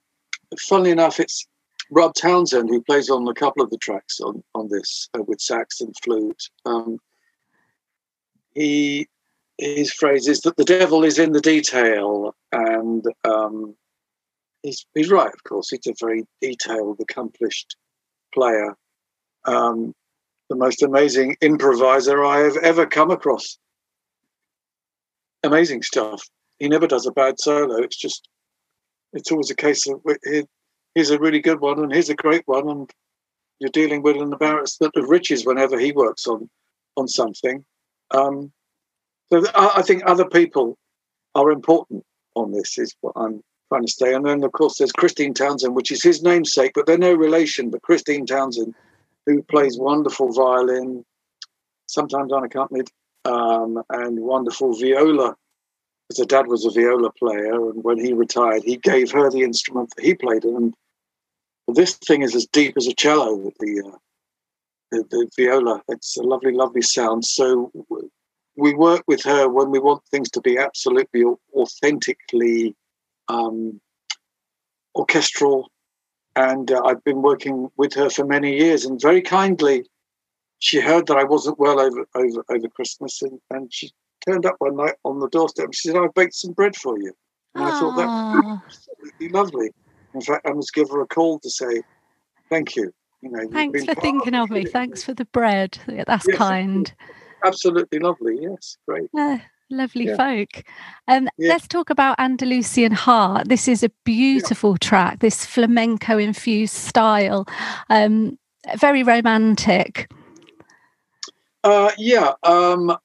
funnily 0.59 0.91
enough, 0.91 1.19
it's 1.19 1.47
Rob 1.91 2.13
Townsend 2.15 2.69
who 2.69 2.81
plays 2.81 3.09
on 3.09 3.27
a 3.27 3.33
couple 3.33 3.63
of 3.63 3.69
the 3.69 3.77
tracks 3.77 4.19
on 4.19 4.43
on 4.55 4.69
this 4.69 5.09
uh, 5.17 5.23
with 5.23 5.41
sax 5.41 5.81
and 5.81 5.93
flute. 6.03 6.49
Um, 6.65 6.99
he 8.53 9.07
his 9.57 9.91
phrase 9.91 10.27
is 10.27 10.41
that 10.41 10.57
the 10.57 10.63
devil 10.63 11.03
is 11.03 11.19
in 11.19 11.33
the 11.33 11.41
detail, 11.41 12.35
and 12.51 13.03
um, 13.25 13.75
he's 14.63 14.85
he's 14.95 15.09
right. 15.09 15.33
Of 15.33 15.43
course, 15.43 15.69
he's 15.69 15.87
a 15.87 15.93
very 15.99 16.25
detailed, 16.41 16.99
accomplished 16.99 17.75
player. 18.33 18.75
Um, 19.45 19.93
the 20.49 20.55
most 20.55 20.81
amazing 20.81 21.35
improviser 21.41 22.23
I 22.23 22.39
have 22.39 22.57
ever 22.57 22.85
come 22.85 23.11
across. 23.11 23.57
Amazing 25.43 25.83
stuff. 25.83 26.21
He 26.59 26.67
never 26.67 26.87
does 26.87 27.05
a 27.05 27.11
bad 27.11 27.39
solo. 27.39 27.77
It's 27.77 27.95
just, 27.97 28.27
it's 29.13 29.31
always 29.31 29.49
a 29.49 29.55
case 29.55 29.87
of 29.87 30.01
here's 30.95 31.11
a 31.11 31.19
really 31.19 31.39
good 31.39 31.59
one 31.59 31.79
and 31.79 31.93
here's 31.93 32.09
a 32.09 32.15
great 32.15 32.43
one, 32.45 32.67
and 32.69 32.89
you're 33.59 33.69
dealing 33.69 34.01
with 34.01 34.15
an 34.17 34.33
embarrassment 34.33 34.95
of 34.95 35.09
riches 35.09 35.45
whenever 35.45 35.79
he 35.79 35.91
works 35.91 36.27
on 36.27 36.49
on 36.95 37.07
something. 37.07 37.63
Um, 38.11 38.51
so 39.31 39.43
I 39.55 39.81
think 39.81 40.03
other 40.05 40.25
people 40.25 40.77
are 41.35 41.51
important 41.51 42.03
on 42.35 42.51
this. 42.51 42.77
Is 42.77 42.95
what 43.01 43.13
I'm 43.15 43.41
trying 43.69 43.85
to 43.85 43.91
say. 43.91 44.13
And 44.13 44.25
then 44.25 44.43
of 44.43 44.51
course 44.51 44.77
there's 44.77 44.91
Christine 44.91 45.33
Townsend, 45.33 45.75
which 45.75 45.91
is 45.91 46.03
his 46.03 46.23
namesake, 46.23 46.71
but 46.75 46.85
they're 46.85 46.97
no 46.97 47.13
relation. 47.13 47.69
But 47.69 47.83
Christine 47.83 48.25
Townsend, 48.25 48.73
who 49.25 49.43
plays 49.43 49.77
wonderful 49.77 50.33
violin, 50.33 51.05
sometimes 51.85 52.33
unaccompanied, 52.33 52.89
um, 53.25 53.81
and 53.89 54.19
wonderful 54.19 54.73
viola. 54.77 55.35
Because 56.07 56.19
her 56.19 56.25
dad 56.25 56.47
was 56.47 56.65
a 56.65 56.71
viola 56.71 57.11
player, 57.11 57.69
and 57.69 57.83
when 57.83 57.99
he 57.99 58.13
retired, 58.13 58.63
he 58.63 58.77
gave 58.77 59.11
her 59.11 59.29
the 59.29 59.43
instrument 59.43 59.93
that 59.95 60.05
he 60.05 60.15
played. 60.15 60.43
And 60.43 60.73
this 61.67 61.93
thing 61.93 62.23
is 62.23 62.35
as 62.35 62.47
deep 62.47 62.75
as 62.77 62.87
a 62.87 62.95
cello. 62.95 63.51
The, 63.59 63.83
uh, 63.85 63.97
the, 64.91 65.03
the 65.09 65.29
viola. 65.37 65.81
It's 65.87 66.17
a 66.17 66.23
lovely, 66.23 66.53
lovely 66.53 66.81
sound. 66.81 67.25
So 67.25 67.71
we 68.57 68.73
work 68.73 69.03
with 69.07 69.23
her 69.23 69.47
when 69.47 69.71
we 69.71 69.79
want 69.79 70.03
things 70.05 70.29
to 70.31 70.41
be 70.41 70.57
absolutely 70.57 71.23
authentically 71.53 72.75
um, 73.27 73.79
orchestral. 74.95 75.69
And 76.35 76.71
uh, 76.71 76.81
I've 76.85 77.03
been 77.03 77.21
working 77.21 77.69
with 77.77 77.93
her 77.93 78.09
for 78.09 78.25
many 78.25 78.57
years, 78.57 78.85
and 78.85 79.01
very 79.01 79.21
kindly, 79.21 79.85
she 80.59 80.79
heard 80.79 81.07
that 81.07 81.17
I 81.17 81.23
wasn't 81.23 81.59
well 81.59 81.79
over 81.79 82.05
over 82.15 82.43
over 82.49 82.67
Christmas, 82.69 83.21
and, 83.21 83.39
and 83.49 83.73
she 83.73 83.91
turned 84.25 84.45
up 84.45 84.55
one 84.59 84.75
night 84.75 84.95
on 85.03 85.19
the 85.19 85.29
doorstep. 85.29 85.65
And 85.65 85.75
she 85.75 85.89
said, 85.89 85.97
"I 85.97 86.07
baked 86.15 86.35
some 86.35 86.53
bread 86.53 86.75
for 86.75 86.99
you," 86.99 87.13
and 87.55 87.65
Aww. 87.65 87.71
I 87.71 87.79
thought 87.79 87.97
that 87.97 88.05
was 88.05 88.59
absolutely 88.65 89.29
lovely. 89.29 89.71
In 90.13 90.21
fact, 90.21 90.47
I 90.47 90.53
must 90.53 90.73
give 90.73 90.89
her 90.89 91.01
a 91.01 91.07
call 91.07 91.39
to 91.39 91.49
say 91.49 91.81
thank 92.49 92.75
you. 92.75 92.91
You 93.21 93.31
know, 93.31 93.47
thanks 93.51 93.83
for 93.83 93.95
thinking 93.95 94.35
of 94.35 94.49
me. 94.49 94.65
Thanks 94.65 95.03
for 95.03 95.13
the 95.13 95.25
bread. 95.25 95.77
That's 95.87 96.27
yes, 96.27 96.37
kind 96.37 96.93
absolutely 97.45 97.99
lovely. 97.99 98.37
Yes, 98.41 98.77
great. 98.87 99.09
Uh, 99.17 99.37
lovely 99.69 100.07
yeah. 100.07 100.17
folk. 100.17 100.63
Um, 101.07 101.29
yeah. 101.37 101.49
Let's 101.49 101.67
talk 101.67 101.89
about 101.89 102.19
Andalusian 102.19 102.91
Heart. 102.91 103.49
This 103.49 103.67
is 103.67 103.83
a 103.83 103.91
beautiful 104.03 104.71
yeah. 104.71 104.87
track, 104.87 105.19
this 105.19 105.45
flamenco 105.45 106.17
infused 106.17 106.73
style, 106.73 107.47
um, 107.89 108.37
very 108.77 109.03
romantic. 109.03 110.11
Uh, 111.63 111.91
yeah, 111.97 112.33
um, 112.43 112.97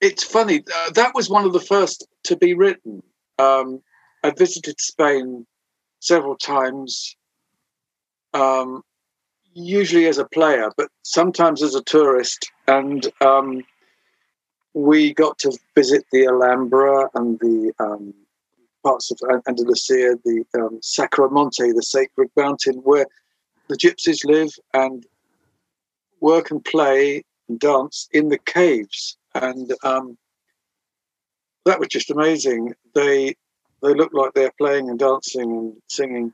it's 0.00 0.24
funny. 0.24 0.64
Uh, 0.74 0.90
that 0.92 1.14
was 1.14 1.28
one 1.28 1.44
of 1.44 1.52
the 1.52 1.60
first 1.60 2.06
to 2.24 2.36
be 2.36 2.54
written. 2.54 3.02
Um, 3.38 3.82
I 4.22 4.30
visited 4.30 4.80
Spain 4.80 5.46
several 6.00 6.36
times. 6.36 7.16
Um, 8.32 8.82
usually 9.54 10.06
as 10.06 10.18
a 10.18 10.24
player, 10.24 10.70
but 10.76 10.88
sometimes 11.02 11.62
as 11.62 11.74
a 11.74 11.82
tourist. 11.82 12.50
And 12.66 13.06
um, 13.20 13.62
we 14.74 15.14
got 15.14 15.38
to 15.38 15.56
visit 15.74 16.04
the 16.12 16.26
Alhambra 16.26 17.08
and 17.14 17.38
the 17.38 17.72
um, 17.78 18.12
parts 18.82 19.10
of 19.10 19.18
Andalusia, 19.48 20.16
the 20.24 20.44
um, 20.54 20.80
Sacromonte, 20.82 21.74
the 21.74 21.82
sacred 21.82 22.30
mountain 22.36 22.74
where 22.78 23.06
the 23.68 23.76
gypsies 23.76 24.24
live 24.24 24.50
and 24.74 25.06
work 26.24 26.50
and 26.50 26.64
play 26.64 27.22
and 27.48 27.60
dance 27.60 28.08
in 28.12 28.28
the 28.28 28.38
caves. 28.38 29.16
And 29.34 29.72
um, 29.84 30.16
that 31.66 31.78
was 31.78 31.88
just 31.88 32.10
amazing. 32.10 32.74
They 32.94 33.36
they 33.82 33.94
look 33.94 34.12
like 34.14 34.32
they're 34.32 34.58
playing 34.58 34.88
and 34.88 34.98
dancing 34.98 35.50
and 35.52 35.74
singing 35.88 36.32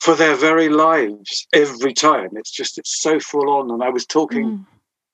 for 0.00 0.14
their 0.14 0.36
very 0.36 0.68
lives 0.68 1.48
every 1.52 1.92
time. 1.92 2.30
It's 2.34 2.52
just 2.52 2.78
it's 2.78 3.00
so 3.00 3.18
full 3.18 3.50
on. 3.50 3.70
And 3.70 3.82
I 3.82 3.90
was 3.90 4.06
talking 4.06 4.46
mm. 4.46 4.66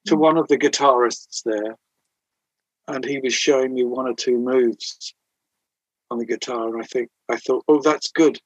to 0.07 0.17
one 0.17 0.37
of 0.37 0.49
the 0.49 0.59
guitarists 0.59 1.43
there, 1.45 1.77
and 2.89 3.05
he 3.05 3.19
was 3.21 3.33
showing 3.33 3.75
me 3.75 3.85
one 3.85 4.07
or 4.07 4.15
two 4.15 4.39
moves 4.39 5.15
on 6.11 6.19
the 6.19 6.27
guitar, 6.27 6.69
and 6.69 6.83
I 6.83 6.87
think 6.87 7.09
I 7.29 7.37
thought, 7.37 7.65
oh, 7.69 7.81
that's 7.81 8.11
good. 8.11 8.41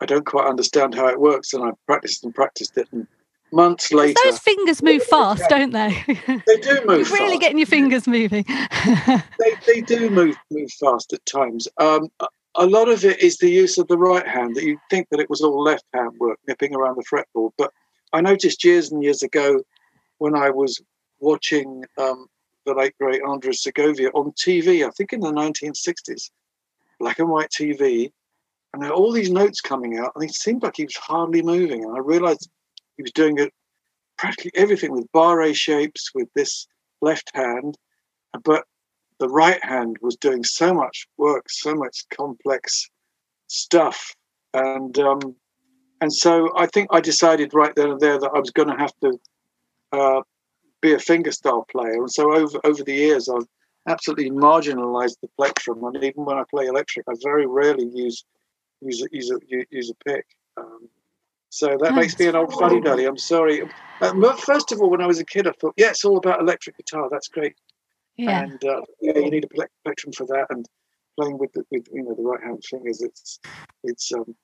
I 0.00 0.06
don't 0.06 0.26
quite 0.26 0.48
understand 0.48 0.94
how 0.94 1.06
it 1.06 1.20
works, 1.20 1.54
and 1.54 1.62
I 1.64 1.70
practiced 1.86 2.24
and 2.24 2.34
practiced 2.34 2.76
it, 2.76 2.88
and 2.92 3.06
months 3.52 3.92
later, 3.92 4.18
those 4.24 4.38
fingers 4.38 4.82
move 4.82 5.02
fast, 5.02 5.44
don't 5.48 5.72
they? 5.72 6.02
They 6.46 6.56
do 6.56 6.82
move. 6.86 7.08
You're 7.08 7.18
really 7.18 7.38
getting 7.38 7.58
your 7.58 7.66
fingers 7.66 8.06
moving. 8.06 8.44
they, 8.86 9.52
they 9.66 9.80
do 9.80 10.10
move 10.10 10.36
move 10.50 10.70
fast 10.72 11.12
at 11.12 11.24
times. 11.26 11.68
Um, 11.78 12.10
a 12.56 12.66
lot 12.66 12.88
of 12.88 13.04
it 13.04 13.20
is 13.20 13.38
the 13.38 13.50
use 13.50 13.78
of 13.78 13.88
the 13.88 13.98
right 13.98 14.26
hand 14.26 14.54
that 14.54 14.64
you 14.64 14.78
think 14.90 15.08
that 15.10 15.20
it 15.20 15.28
was 15.28 15.40
all 15.40 15.62
left 15.62 15.84
hand 15.92 16.12
work 16.18 16.38
nipping 16.46 16.74
around 16.74 16.96
the 16.96 17.04
fretboard 17.04 17.52
but 17.58 17.72
i 18.12 18.20
noticed 18.20 18.64
years 18.64 18.90
and 18.90 19.02
years 19.02 19.22
ago 19.22 19.60
when 20.18 20.34
i 20.34 20.50
was 20.50 20.80
watching 21.20 21.84
um, 21.98 22.26
the 22.66 22.74
late 22.74 22.94
great 23.00 23.22
andres 23.22 23.62
segovia 23.62 24.08
on 24.10 24.32
tv 24.32 24.86
i 24.86 24.90
think 24.90 25.12
in 25.12 25.20
the 25.20 25.32
1960s 25.32 26.30
black 27.00 27.18
and 27.18 27.28
white 27.28 27.50
tv 27.50 28.12
and 28.72 28.82
there 28.82 28.90
were 28.90 28.96
all 28.96 29.12
these 29.12 29.30
notes 29.30 29.60
coming 29.60 29.98
out 29.98 30.12
and 30.14 30.24
it 30.24 30.34
seemed 30.34 30.62
like 30.62 30.76
he 30.76 30.84
was 30.84 30.96
hardly 30.96 31.42
moving 31.42 31.84
and 31.84 31.96
i 31.96 32.00
realized 32.00 32.48
he 32.96 33.02
was 33.02 33.12
doing 33.12 33.38
it 33.38 33.52
practically 34.16 34.52
everything 34.54 34.92
with 34.92 35.10
barre 35.12 35.52
shapes 35.52 36.10
with 36.14 36.28
this 36.34 36.66
left 37.00 37.30
hand 37.34 37.76
but 38.42 38.64
the 39.18 39.28
right 39.28 39.64
hand 39.64 39.96
was 40.00 40.16
doing 40.16 40.44
so 40.44 40.74
much 40.74 41.06
work, 41.16 41.48
so 41.48 41.74
much 41.74 42.04
complex 42.10 42.90
stuff, 43.46 44.14
and 44.52 44.98
um, 44.98 45.36
and 46.00 46.12
so 46.12 46.50
I 46.56 46.66
think 46.66 46.88
I 46.90 47.00
decided 47.00 47.54
right 47.54 47.74
then 47.74 47.90
and 47.90 48.00
there 48.00 48.18
that 48.18 48.30
I 48.34 48.38
was 48.38 48.50
going 48.50 48.68
to 48.68 48.76
have 48.76 48.92
to 49.02 49.20
uh, 49.92 50.22
be 50.80 50.92
a 50.92 50.98
fingerstyle 50.98 51.68
player, 51.68 51.94
and 51.94 52.10
so 52.10 52.34
over 52.34 52.58
over 52.64 52.82
the 52.82 52.94
years 52.94 53.28
I've 53.28 53.46
absolutely 53.88 54.30
marginalized 54.30 55.16
the 55.22 55.28
plectrum, 55.36 55.84
and 55.84 56.02
even 56.02 56.24
when 56.24 56.38
I 56.38 56.44
play 56.50 56.66
electric, 56.66 57.06
I 57.08 57.14
very 57.22 57.46
rarely 57.46 57.86
use 57.94 58.24
use 58.80 59.02
a, 59.02 59.06
use 59.12 59.30
a, 59.30 59.38
use 59.70 59.90
a 59.90 60.04
pick. 60.04 60.26
Um, 60.56 60.88
so 61.54 61.78
that 61.80 61.94
makes 61.94 62.18
me 62.18 62.26
an 62.26 62.34
old 62.34 62.52
fuddy 62.52 62.80
duddy. 62.80 63.04
I'm 63.04 63.16
sorry. 63.16 63.62
Uh, 64.00 64.34
first 64.34 64.72
of 64.72 64.80
all, 64.80 64.90
when 64.90 65.00
I 65.00 65.06
was 65.06 65.20
a 65.20 65.24
kid, 65.24 65.46
I 65.46 65.52
thought, 65.52 65.74
yeah, 65.76 65.90
it's 65.90 66.04
all 66.04 66.16
about 66.16 66.40
electric 66.40 66.76
guitar. 66.76 67.06
That's 67.08 67.28
great. 67.28 67.54
Yeah. 68.16 68.42
And 68.42 68.64
uh, 68.64 68.80
yeah, 69.00 69.16
you 69.18 69.30
need 69.30 69.44
a 69.44 69.66
plectrum 69.84 70.12
for 70.12 70.26
that. 70.26 70.46
And 70.50 70.68
playing 71.16 71.38
with 71.38 71.52
the, 71.52 71.62
with 71.70 71.86
you 71.92 72.02
know 72.02 72.12
the 72.16 72.24
right 72.24 72.42
hand 72.42 72.64
fingers, 72.64 73.02
it's 73.02 73.38
it's 73.84 74.12
um 74.12 74.34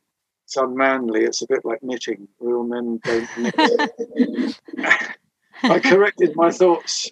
it's 0.44 0.56
unmanly. 0.56 1.24
It's 1.24 1.42
a 1.42 1.48
bit 1.48 1.64
like 1.64 1.82
knitting. 1.82 2.28
Real 2.38 2.62
men 2.62 3.00
don't 3.02 3.28
knit. 3.36 4.60
I 5.64 5.80
corrected 5.80 6.36
my 6.36 6.52
thoughts 6.52 7.10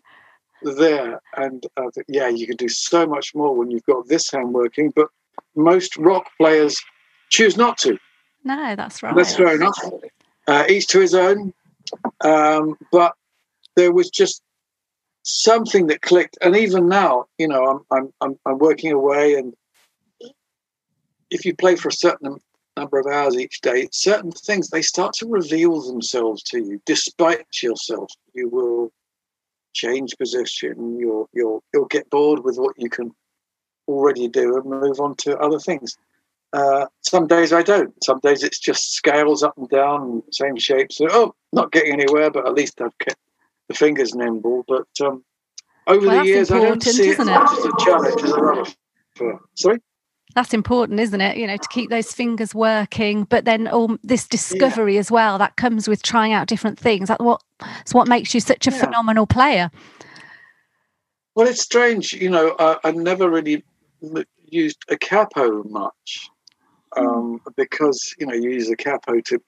there, 0.62 1.21
and 1.37 1.67
uh, 1.76 1.90
yeah, 2.07 2.28
you 2.28 2.47
can 2.47 2.57
do 2.57 2.69
so 2.69 3.05
much 3.05 3.35
more 3.35 3.52
when 3.52 3.73
you've 3.73 3.87
got 3.87 4.07
this 4.07 4.31
hand 4.31 4.55
working. 4.55 4.93
But 4.95 5.09
most 5.57 5.97
rock 5.97 6.28
players 6.38 6.81
choose 7.31 7.57
not 7.57 7.78
to. 7.78 7.99
No, 8.45 8.75
that's 8.76 9.02
right. 9.02 9.14
That's 9.14 9.35
fair 9.35 9.54
enough. 9.54 9.78
Uh, 10.47 10.64
each 10.68 10.87
to 10.88 11.00
his 11.00 11.14
own. 11.14 11.52
Um, 12.23 12.76
but 12.90 13.14
there 13.76 13.92
was 13.92 14.11
just 14.11 14.42
something 15.23 15.87
that 15.88 16.02
clicked. 16.02 16.38
And 16.40 16.57
even 16.57 16.88
now, 16.88 17.26
you 17.38 17.49
know, 17.49 17.85
I'm 17.90 18.12
I'm 18.21 18.38
I'm, 18.45 18.59
working 18.59 18.92
away, 18.92 19.35
and 19.35 19.54
if 21.30 21.45
you 21.45 21.54
play 21.54 21.76
for 21.76 21.88
a 21.88 21.92
certain 21.92 22.38
number 22.76 22.99
of 22.99 23.07
hours 23.07 23.37
each 23.37 23.61
day, 23.61 23.88
certain 23.92 24.33
things 24.33 24.68
they 24.68 24.83
start 24.83 25.12
to 25.14 25.26
reveal 25.26 25.80
themselves 25.80 26.42
to 26.45 26.59
you, 26.59 26.80
despite 26.87 27.47
yourself. 27.62 28.11
You 28.35 28.49
will 28.49 28.92
change 29.75 30.16
position. 30.18 30.99
You'll 30.99 31.28
you'll 31.33 31.62
you'll 31.73 31.87
get 31.87 32.11
bored 32.11 32.45
with 32.45 32.57
what 32.57 32.75
you 32.78 32.88
can 32.88 33.12
already 33.87 34.28
do 34.28 34.57
and 34.57 34.64
move 34.66 35.00
on 35.00 35.14
to 35.16 35.38
other 35.38 35.59
things. 35.59 35.97
Uh, 36.52 36.87
some 37.02 37.26
days 37.26 37.52
I 37.52 37.62
don't. 37.62 37.93
Some 38.02 38.21
days 38.21 38.43
it's 38.43 38.59
just 38.59 38.95
scales 38.95 39.43
up 39.43 39.57
and 39.57 39.69
down, 39.69 40.23
same 40.31 40.57
shape. 40.57 40.93
So, 40.93 41.07
oh, 41.11 41.35
not 41.52 41.73
getting 41.73 41.93
anywhere, 41.93 42.31
but 42.31 42.47
at 42.47 42.55
least 42.55 42.81
I've 42.81 42.99
kept 42.99 43.21
the 43.69 43.75
fingers 43.75 44.14
nimble. 44.14 44.64
But 44.67 44.88
um, 45.05 45.25
over 45.87 46.07
well, 46.07 46.23
the 46.23 46.28
years, 46.28 46.50
I 46.50 46.61
don't 46.61 46.83
see 46.83 47.11
it, 47.11 47.19
it? 47.19 47.28
as 47.28 47.64
a 47.64 47.85
challenge 47.85 48.23
as 48.23 48.33
a 48.33 48.40
rubber. 48.40 48.71
Sorry? 49.55 49.78
That's 50.35 50.55
important, 50.55 51.00
isn't 51.00 51.21
it? 51.21 51.37
You 51.37 51.47
know, 51.47 51.57
to 51.57 51.69
keep 51.69 51.90
those 51.90 52.12
fingers 52.12 52.55
working, 52.55 53.25
but 53.25 53.45
then 53.45 53.67
all 53.67 53.97
this 54.02 54.28
discovery 54.28 54.95
yeah. 54.95 55.00
as 55.00 55.11
well 55.11 55.38
that 55.38 55.57
comes 55.57 55.88
with 55.88 56.02
trying 56.02 56.33
out 56.33 56.47
different 56.47 56.78
things. 56.78 57.09
That's 57.09 57.23
what 57.23 57.43
what 57.93 58.09
makes 58.09 58.35
you 58.35 58.40
such 58.40 58.67
a 58.67 58.71
yeah. 58.71 58.78
phenomenal 58.78 59.26
player. 59.26 59.71
Well, 61.35 61.47
it's 61.47 61.62
strange, 61.62 62.12
you 62.12 62.31
know. 62.31 62.55
I, 62.59 62.78
I 62.85 62.90
never 62.93 63.31
really 63.31 63.64
used 64.50 64.85
a 64.88 64.97
capo 64.97 65.62
much. 65.64 66.28
Um, 66.97 67.40
mm. 67.47 67.57
because 67.57 68.14
you 68.18 68.26
know 68.26 68.35
you 68.35 68.50
use 68.50 68.71
a 68.71 68.76
capo 68.76 69.21
to 69.21 69.40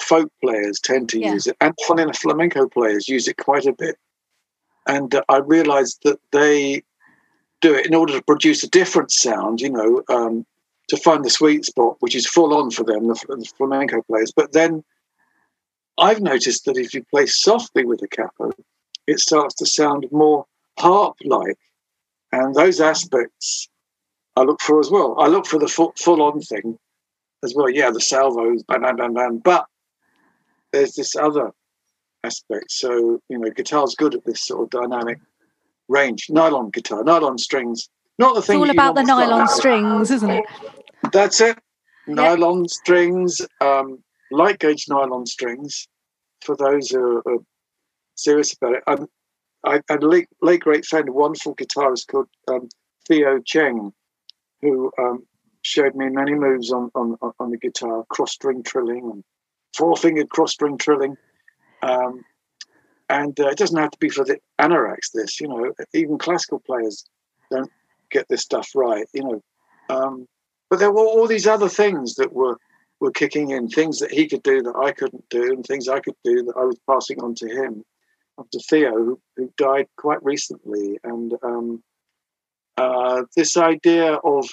folk 0.00 0.30
players 0.42 0.80
tend 0.80 1.08
to 1.10 1.20
yeah. 1.20 1.32
use 1.32 1.46
it, 1.46 1.56
and 1.60 1.74
funny 1.86 2.02
enough, 2.02 2.18
flamenco 2.18 2.68
players 2.68 3.08
use 3.08 3.28
it 3.28 3.36
quite 3.36 3.66
a 3.66 3.72
bit. 3.72 3.96
And 4.86 5.14
uh, 5.14 5.22
I 5.28 5.38
realised 5.38 6.00
that 6.04 6.18
they 6.32 6.82
do 7.60 7.74
it 7.74 7.86
in 7.86 7.94
order 7.94 8.12
to 8.14 8.22
produce 8.22 8.62
a 8.64 8.68
different 8.68 9.12
sound, 9.12 9.60
you 9.60 9.70
know, 9.70 10.02
um, 10.08 10.44
to 10.88 10.96
find 10.96 11.24
the 11.24 11.30
sweet 11.30 11.64
spot, 11.64 11.96
which 12.00 12.14
is 12.14 12.26
full 12.26 12.52
on 12.52 12.70
for 12.70 12.84
them, 12.84 13.06
the, 13.06 13.14
the, 13.28 13.50
flamenco 13.56 14.02
players. 14.02 14.32
But 14.34 14.52
then 14.52 14.84
I've 15.98 16.20
noticed 16.20 16.64
that 16.64 16.76
if 16.76 16.92
you 16.92 17.04
play 17.04 17.26
softly 17.26 17.84
with 17.84 18.02
a 18.02 18.08
capo, 18.08 18.50
it 19.06 19.20
starts 19.20 19.54
to 19.56 19.66
sound 19.66 20.06
more 20.10 20.44
harp 20.78 21.16
like. 21.24 21.58
And 22.32 22.54
those 22.54 22.80
aspects 22.80 23.68
I 24.36 24.42
look 24.42 24.60
for 24.60 24.80
as 24.80 24.90
well. 24.90 25.16
I 25.18 25.28
look 25.28 25.46
for 25.46 25.58
the 25.58 25.68
full, 25.68 25.92
full 25.96 26.22
on 26.22 26.40
thing 26.40 26.78
as 27.44 27.54
well. 27.54 27.68
Yeah, 27.68 27.90
the 27.90 28.00
salvos, 28.00 28.62
bam, 28.62 28.82
bam, 28.82 28.96
bam, 28.96 29.14
bam. 29.14 29.38
But 29.38 29.66
there's 30.72 30.94
this 30.94 31.14
other 31.16 31.50
aspect. 32.24 32.70
So, 32.70 33.20
you 33.28 33.38
know, 33.38 33.50
guitar's 33.50 33.94
good 33.94 34.14
at 34.14 34.24
this 34.24 34.46
sort 34.46 34.62
of 34.62 34.70
dynamic 34.70 35.18
range. 35.88 36.26
Nylon 36.30 36.70
guitar, 36.70 37.04
nylon 37.04 37.38
strings. 37.38 37.88
Not 38.18 38.34
the 38.34 38.42
thing. 38.42 38.60
It's 38.60 38.68
all 38.68 38.70
about 38.70 38.94
the 38.94 39.02
nylon 39.02 39.48
strings, 39.48 40.10
isn't 40.10 40.30
it? 40.30 40.44
That's 41.12 41.40
it. 41.40 41.58
Nylon 42.06 42.68
strings, 42.68 43.40
um, 43.60 44.02
light 44.30 44.58
gauge 44.58 44.86
nylon 44.88 45.26
strings. 45.26 45.88
For 46.40 46.56
those 46.56 46.90
who 46.90 47.22
are, 47.26 47.38
serious 48.16 48.54
about 48.54 48.74
it, 48.74 48.82
um, 48.86 49.06
I 49.64 49.80
had 49.88 50.02
a 50.02 50.06
late, 50.06 50.28
late 50.40 50.60
great 50.60 50.84
friend, 50.84 51.08
a 51.08 51.12
wonderful 51.12 51.54
guitarist 51.54 52.08
called 52.08 52.28
um, 52.48 52.68
Theo 53.06 53.38
Cheng, 53.44 53.92
who 54.62 54.90
um, 54.98 55.26
showed 55.62 55.94
me 55.94 56.08
many 56.08 56.34
moves 56.34 56.72
on, 56.72 56.90
on, 56.94 57.16
on 57.38 57.50
the 57.50 57.58
guitar, 57.58 58.04
cross 58.08 58.32
string 58.32 58.62
trilling 58.62 59.10
and 59.10 59.24
four 59.76 59.96
fingered 59.96 60.30
cross 60.30 60.52
string 60.52 60.78
trilling. 60.78 61.16
Um, 61.82 62.24
and 63.08 63.38
uh, 63.38 63.48
it 63.48 63.58
doesn't 63.58 63.78
have 63.78 63.90
to 63.90 63.98
be 63.98 64.08
for 64.08 64.24
the 64.24 64.38
anoraks. 64.60 65.10
This, 65.12 65.40
you 65.40 65.48
know, 65.48 65.72
even 65.92 66.16
classical 66.18 66.60
players 66.60 67.04
don't 67.50 67.70
get 68.10 68.28
this 68.28 68.42
stuff 68.42 68.70
right. 68.74 69.06
You 69.12 69.24
know, 69.24 69.42
um, 69.90 70.26
but 70.70 70.78
there 70.78 70.92
were 70.92 71.04
all 71.04 71.26
these 71.26 71.46
other 71.46 71.68
things 71.68 72.14
that 72.14 72.32
were 72.32 72.56
were 73.00 73.10
kicking 73.10 73.50
in, 73.50 73.68
things 73.68 73.98
that 73.98 74.12
he 74.12 74.28
could 74.28 74.44
do 74.44 74.62
that 74.62 74.76
I 74.76 74.92
couldn't 74.92 75.28
do, 75.28 75.52
and 75.52 75.66
things 75.66 75.88
I 75.88 75.98
could 75.98 76.14
do 76.22 76.44
that 76.44 76.56
I 76.56 76.64
was 76.64 76.78
passing 76.88 77.20
on 77.20 77.34
to 77.34 77.48
him, 77.48 77.84
to 78.52 78.58
Theo, 78.60 78.92
who, 78.92 79.20
who 79.36 79.52
died 79.58 79.88
quite 79.96 80.24
recently, 80.24 80.98
and 81.02 81.34
um, 81.42 81.82
uh, 82.76 83.22
this 83.36 83.56
idea 83.56 84.14
of 84.14 84.48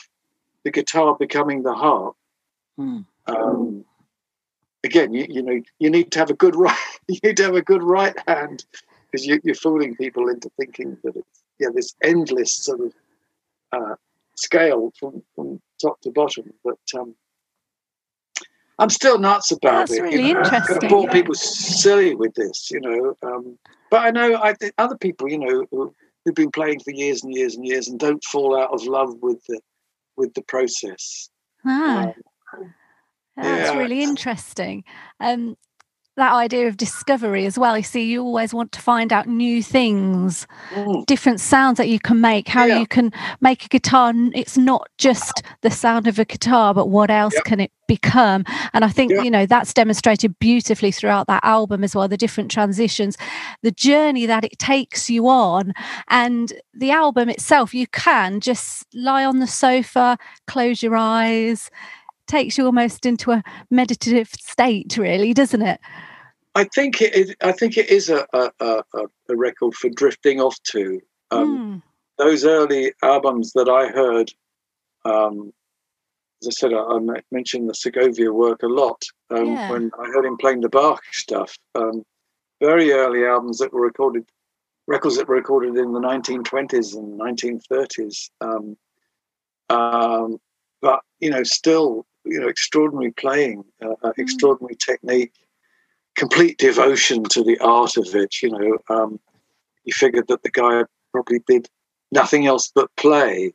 the 0.64 0.72
guitar 0.72 1.16
becoming 1.18 1.64
the 1.64 1.74
harp. 1.74 2.16
Hmm. 2.78 3.00
Um, 3.28 3.86
again, 4.84 5.14
you, 5.14 5.26
you 5.30 5.42
know, 5.42 5.62
you 5.80 5.90
need 5.90 6.12
to 6.12 6.20
have 6.20 6.30
a 6.30 6.36
good 6.36 6.56
right. 6.66 6.78
You 7.08 7.20
need 7.24 7.38
to 7.38 7.44
have 7.44 7.56
a 7.56 7.62
good 7.62 7.84
right 7.84 8.16
hand 8.28 8.66
because 9.12 9.26
you, 9.26 9.40
are 9.48 9.56
fooling 9.56 9.96
people 9.96 10.30
into 10.30 10.50
thinking 10.58 10.98
that 11.04 11.16
it's 11.16 11.44
yeah 11.60 11.70
this 11.74 11.96
endless 12.04 12.54
sort 12.54 12.80
of 12.82 12.94
uh, 13.72 13.96
scale 14.36 14.92
from, 15.00 15.24
from 15.36 15.62
top 15.82 16.00
to 16.02 16.12
bottom. 16.12 16.54
But 16.64 16.80
um, 16.98 17.16
I'm 18.78 18.90
still 18.90 19.20
nuts 19.20 19.52
about 19.52 19.90
That's 19.90 20.00
it. 20.00 20.04
Really 20.04 20.28
you 20.28 20.34
know? 20.34 20.40
interesting. 20.40 20.78
I've 20.84 20.90
brought 20.90 21.12
people 21.12 21.36
silly 21.36 22.16
with 22.16 22.34
this, 22.36 22.72
you 22.72 22.80
know. 22.80 23.18
Um, 23.22 23.58
but 23.92 24.02
I 24.02 24.12
know 24.12 24.40
I 24.42 24.54
think 24.54 24.74
other 24.78 24.98
people, 24.98 25.30
you 25.30 25.40
know, 25.40 25.66
who, 25.72 25.94
who've 26.24 26.36
been 26.36 26.52
playing 26.52 26.80
for 26.82 26.92
years 26.92 27.24
and 27.24 27.34
years 27.34 27.56
and 27.56 27.66
years 27.66 27.88
and 27.88 28.00
don't 28.00 28.24
fall 28.24 28.60
out 28.60 28.74
of 28.74 28.84
love 28.86 29.16
with 29.22 29.44
the 29.48 29.60
with 30.18 30.34
the 30.34 30.42
process. 30.44 31.30
Ah. 31.66 32.14
Um, 32.54 32.74
that's 33.38 33.72
yeah. 33.72 33.78
really 33.78 34.02
interesting. 34.02 34.84
Um, 35.20 35.56
that 36.20 36.34
idea 36.34 36.68
of 36.68 36.78
discovery 36.78 37.46
as 37.46 37.58
well. 37.58 37.76
You 37.76 37.84
see, 37.84 38.04
you 38.04 38.22
always 38.24 38.54
want 38.54 38.72
to 38.74 38.82
find 38.82 39.12
out 39.12 39.28
new 39.28 39.64
things, 39.64 40.46
mm. 40.70 41.06
different 41.06 41.40
sounds 41.40 41.78
that 41.78 41.90
you 41.90 42.00
can 42.00 42.22
make, 42.22 42.48
how 42.48 42.66
yeah. 42.66 42.80
you 42.80 42.88
can 42.88 43.12
make 43.42 43.66
a 43.66 43.68
guitar. 43.68 44.14
It's 44.36 44.58
not 44.58 44.88
just 44.98 45.42
the 45.62 45.72
sound 45.72 46.08
of 46.08 46.20
a 46.20 46.26
guitar, 46.26 46.74
but 46.74 46.88
what 46.88 47.10
else 47.10 47.34
can 47.46 47.60
it 47.60 47.72
become? 47.88 48.44
And 48.74 48.86
I 48.86 48.90
think, 48.90 49.12
you 49.12 49.32
know, 49.32 49.46
that's 49.46 49.74
demonstrated 49.74 50.38
beautifully 50.40 50.92
throughout 50.92 51.28
that 51.28 51.44
album 51.44 51.84
as 51.84 51.96
well, 51.96 52.08
the 52.08 52.18
different 52.18 52.52
transitions, 52.52 53.18
the 53.64 53.72
journey 53.72 54.26
that 54.28 54.44
it 54.44 54.60
takes 54.60 55.10
you 55.10 55.28
on. 55.28 55.74
And 56.10 56.54
the 56.74 56.92
album 56.92 57.30
itself, 57.30 57.74
you 57.74 57.88
can 57.88 58.40
just 58.40 58.86
lie 58.94 59.26
on 59.26 59.40
the 59.40 59.48
sofa, 59.48 60.18
close 60.48 60.84
your 60.84 60.96
eyes 60.96 61.72
takes 62.30 62.60
you 62.60 62.66
almost 62.66 63.06
into 63.06 63.32
a 63.32 63.44
meditative 63.72 64.30
state, 64.30 64.96
really, 64.98 65.34
doesn't 65.34 65.64
it? 65.64 65.82
I 66.56 66.64
think 66.64 67.02
it. 67.02 67.14
Is, 67.14 67.36
I 67.42 67.52
think 67.52 67.78
it 67.78 67.90
is 67.90 68.10
a, 68.10 68.26
a, 68.34 68.52
a, 68.60 68.84
a 69.30 69.36
record 69.36 69.74
for 69.76 69.90
drifting 69.90 70.40
off 70.40 70.62
to. 70.72 71.02
Um, 71.32 71.58
mm. 71.58 71.82
Those 72.18 72.44
early 72.44 72.92
albums 73.02 73.54
that 73.54 73.70
I 73.70 73.88
heard, 73.88 74.32
um, 75.06 75.54
as 76.42 76.48
I 76.48 76.52
said, 76.52 76.74
I, 76.74 76.80
I, 76.80 77.22
mentioned 77.32 77.70
the 77.70 77.76
Segovia 77.76 78.34
work 78.34 78.64
a 78.64 78.68
lot 78.68 79.02
um, 79.30 79.46
yeah. 79.46 79.72
when 79.72 79.92
I 80.00 80.08
heard 80.08 80.26
him 80.26 80.38
playing 80.38 80.62
the 80.62 80.70
Bach 80.70 81.02
stuff. 81.12 81.58
Um, 81.76 82.04
very 82.60 82.92
early 82.92 83.26
albums 83.26 83.60
that 83.60 83.72
were 83.72 83.82
recorded, 83.82 84.26
records 84.88 85.18
that 85.18 85.28
were 85.28 85.36
recorded 85.36 85.78
in 85.78 85.94
the 85.94 86.00
1920s 86.00 86.96
and 86.96 87.20
1930s. 87.20 88.30
Um, 88.42 88.76
um, 89.70 90.40
but 90.82 91.02
you 91.20 91.30
know, 91.30 91.44
still 91.44 92.06
you 92.26 92.40
know, 92.40 92.48
extraordinary 92.48 93.12
playing, 93.12 93.64
uh, 93.82 93.96
mm. 94.04 94.14
extraordinary 94.18 94.76
technique, 94.76 95.34
complete 96.20 96.58
devotion 96.58 97.24
to 97.24 97.44
the 97.44 97.58
art 97.60 97.96
of 97.96 98.14
it. 98.14 98.42
You 98.44 98.50
know, 98.52 98.78
um, 98.90 99.20
he 99.86 99.92
figured 99.92 100.28
that 100.28 100.44
the 100.44 100.52
guy 100.52 100.84
probably 101.14 101.40
did 101.48 101.70
nothing 102.12 102.46
else 102.46 102.70
but 102.76 102.94
play, 102.98 103.54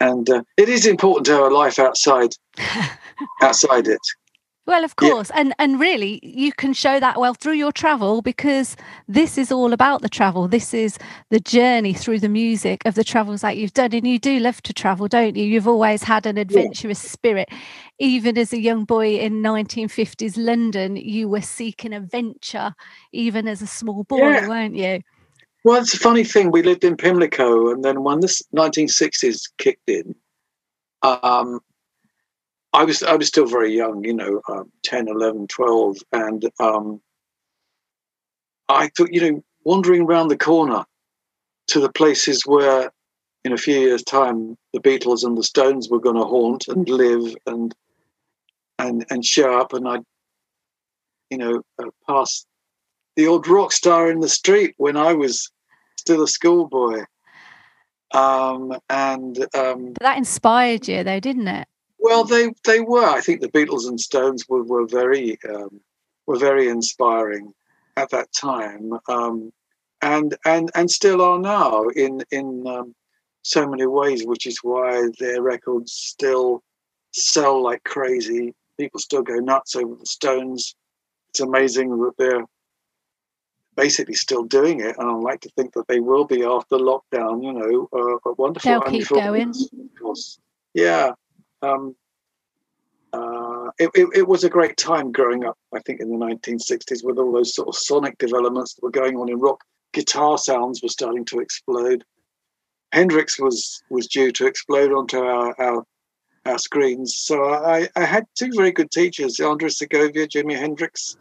and 0.00 0.28
uh, 0.30 0.42
it 0.56 0.68
is 0.70 0.86
important 0.86 1.26
to 1.26 1.32
have 1.32 1.52
a 1.52 1.54
life 1.54 1.78
outside 1.78 2.34
outside 3.42 3.86
it. 3.86 4.00
Well, 4.68 4.84
of 4.84 4.96
course. 4.96 5.30
Yeah. 5.34 5.40
And 5.40 5.54
and 5.58 5.80
really 5.80 6.20
you 6.22 6.52
can 6.52 6.74
show 6.74 7.00
that 7.00 7.18
well 7.18 7.32
through 7.32 7.54
your 7.54 7.72
travel 7.72 8.20
because 8.20 8.76
this 9.08 9.38
is 9.38 9.50
all 9.50 9.72
about 9.72 10.02
the 10.02 10.10
travel. 10.10 10.46
This 10.46 10.74
is 10.74 10.98
the 11.30 11.40
journey 11.40 11.94
through 11.94 12.18
the 12.18 12.28
music 12.28 12.82
of 12.84 12.94
the 12.94 13.02
travels 13.02 13.40
that 13.40 13.56
you've 13.56 13.72
done. 13.72 13.94
And 13.94 14.06
you 14.06 14.18
do 14.18 14.38
love 14.38 14.60
to 14.64 14.74
travel, 14.74 15.08
don't 15.08 15.36
you? 15.36 15.44
You've 15.44 15.66
always 15.66 16.02
had 16.02 16.26
an 16.26 16.36
adventurous 16.36 17.02
yeah. 17.02 17.10
spirit. 17.10 17.48
Even 17.98 18.36
as 18.36 18.52
a 18.52 18.60
young 18.60 18.84
boy 18.84 19.16
in 19.16 19.42
1950s 19.42 20.34
London, 20.36 20.96
you 20.96 21.30
were 21.30 21.40
seeking 21.40 21.94
adventure, 21.94 22.74
even 23.12 23.48
as 23.48 23.62
a 23.62 23.66
small 23.66 24.04
boy, 24.04 24.18
yeah. 24.18 24.48
weren't 24.48 24.76
you? 24.76 25.00
Well, 25.64 25.80
it's 25.80 25.94
a 25.94 25.98
funny 25.98 26.24
thing. 26.24 26.50
We 26.50 26.62
lived 26.62 26.84
in 26.84 26.98
Pimlico, 26.98 27.70
and 27.70 27.82
then 27.82 28.02
when 28.02 28.20
the 28.20 28.26
1960s 28.54 29.50
kicked 29.56 29.88
in, 29.88 30.14
um, 31.02 31.60
I 32.72 32.84
was 32.84 33.02
I 33.02 33.14
was 33.14 33.28
still 33.28 33.46
very 33.46 33.74
young, 33.74 34.04
you 34.04 34.14
know, 34.14 34.40
um, 34.48 34.70
10, 34.84 35.08
11, 35.08 35.46
12, 35.48 35.96
and 36.12 36.44
um, 36.60 37.00
I 38.68 38.88
thought, 38.96 39.12
you 39.12 39.20
know, 39.20 39.44
wandering 39.64 40.02
around 40.02 40.28
the 40.28 40.36
corner 40.36 40.84
to 41.68 41.80
the 41.80 41.92
places 41.92 42.42
where, 42.44 42.90
in 43.44 43.52
a 43.52 43.56
few 43.56 43.78
years' 43.78 44.02
time, 44.02 44.56
the 44.72 44.80
Beatles 44.80 45.24
and 45.24 45.36
the 45.36 45.42
Stones 45.42 45.88
were 45.88 46.00
going 46.00 46.16
to 46.16 46.24
haunt 46.24 46.68
and 46.68 46.88
live 46.88 47.34
and 47.46 47.74
and 48.78 49.06
and 49.10 49.24
show 49.24 49.58
up, 49.58 49.72
and 49.72 49.88
I, 49.88 49.98
you 51.30 51.38
know, 51.38 51.62
uh, 51.82 51.90
pass 52.06 52.44
the 53.16 53.26
old 53.26 53.48
rock 53.48 53.72
star 53.72 54.10
in 54.10 54.20
the 54.20 54.28
street 54.28 54.74
when 54.76 54.96
I 54.96 55.14
was 55.14 55.50
still 55.96 56.22
a 56.22 56.28
schoolboy. 56.28 57.04
Um, 58.12 58.78
and 58.88 59.38
um, 59.54 59.94
that 60.00 60.16
inspired 60.16 60.86
you, 60.86 61.02
though, 61.02 61.20
didn't 61.20 61.48
it? 61.48 61.66
Well, 61.98 62.24
they 62.24 62.52
they 62.64 62.80
were. 62.80 63.04
I 63.04 63.20
think 63.20 63.40
the 63.40 63.48
Beatles 63.48 63.88
and 63.88 64.00
Stones 64.00 64.48
were 64.48 64.62
were 64.62 64.86
very 64.86 65.38
um, 65.48 65.80
were 66.26 66.38
very 66.38 66.68
inspiring 66.68 67.52
at 67.96 68.10
that 68.10 68.32
time, 68.32 68.92
um, 69.08 69.52
and 70.00 70.36
and 70.44 70.70
and 70.74 70.90
still 70.90 71.20
are 71.20 71.38
now 71.38 71.88
in 71.88 72.22
in 72.30 72.66
um, 72.66 72.94
so 73.42 73.68
many 73.68 73.86
ways, 73.86 74.24
which 74.24 74.46
is 74.46 74.58
why 74.62 75.08
their 75.18 75.42
records 75.42 75.92
still 75.92 76.62
sell 77.12 77.62
like 77.62 77.82
crazy. 77.84 78.54
People 78.78 79.00
still 79.00 79.22
go 79.22 79.36
nuts 79.36 79.74
over 79.74 79.94
the 79.96 80.06
Stones. 80.06 80.76
It's 81.30 81.40
amazing 81.40 81.90
that 81.90 82.12
they're 82.16 82.44
basically 83.74 84.14
still 84.14 84.44
doing 84.44 84.80
it, 84.80 84.96
and 84.98 85.08
I 85.08 85.14
like 85.14 85.40
to 85.40 85.50
think 85.50 85.72
that 85.74 85.88
they 85.88 86.00
will 86.00 86.24
be 86.24 86.44
after 86.44 86.76
lockdown. 86.76 87.42
You 87.42 87.52
know, 87.52 87.88
uh, 87.92 88.32
wonderful. 88.36 88.70
They'll 88.70 88.82
keep 88.82 89.08
going. 89.08 89.50
Of 89.50 90.00
course, 90.00 90.38
yeah. 90.74 91.12
Um, 91.62 91.96
uh, 93.12 93.70
it, 93.78 93.90
it, 93.94 94.08
it, 94.14 94.28
was 94.28 94.44
a 94.44 94.50
great 94.50 94.76
time 94.76 95.12
growing 95.12 95.44
up. 95.44 95.56
I 95.74 95.80
think 95.80 96.00
in 96.00 96.10
the 96.10 96.16
1960s, 96.16 97.02
with 97.02 97.18
all 97.18 97.32
those 97.32 97.54
sort 97.54 97.68
of 97.68 97.76
sonic 97.76 98.18
developments 98.18 98.74
that 98.74 98.82
were 98.82 98.90
going 98.90 99.16
on 99.16 99.30
in 99.30 99.40
rock, 99.40 99.64
guitar 99.92 100.36
sounds 100.36 100.82
were 100.82 100.88
starting 100.88 101.24
to 101.26 101.40
explode. 101.40 102.04
Hendrix 102.92 103.38
was 103.38 103.82
was 103.90 104.06
due 104.06 104.32
to 104.32 104.46
explode 104.46 104.92
onto 104.92 105.18
our 105.18 105.58
our, 105.60 105.84
our 106.44 106.58
screens. 106.58 107.14
So 107.14 107.44
I, 107.44 107.88
I 107.96 108.04
had 108.04 108.26
two 108.34 108.50
very 108.54 108.72
good 108.72 108.90
teachers, 108.90 109.40
Andres 109.40 109.78
Segovia, 109.78 110.26
Jimi 110.26 110.56
Hendrix, 110.56 111.16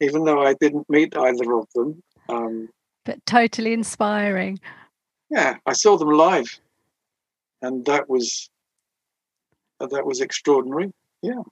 even 0.00 0.24
though 0.24 0.42
I 0.42 0.54
didn't 0.54 0.88
meet 0.88 1.16
either 1.16 1.52
of 1.54 1.66
them. 1.74 2.02
Um, 2.28 2.68
but 3.04 3.24
totally 3.26 3.72
inspiring. 3.72 4.60
Yeah, 5.30 5.56
I 5.66 5.72
saw 5.72 5.96
them 5.96 6.10
live, 6.10 6.60
and 7.62 7.84
that 7.86 8.08
was 8.08 8.50
that 9.90 10.06
was 10.06 10.20
extraordinary. 10.20 10.92
Yeah. 11.22 11.42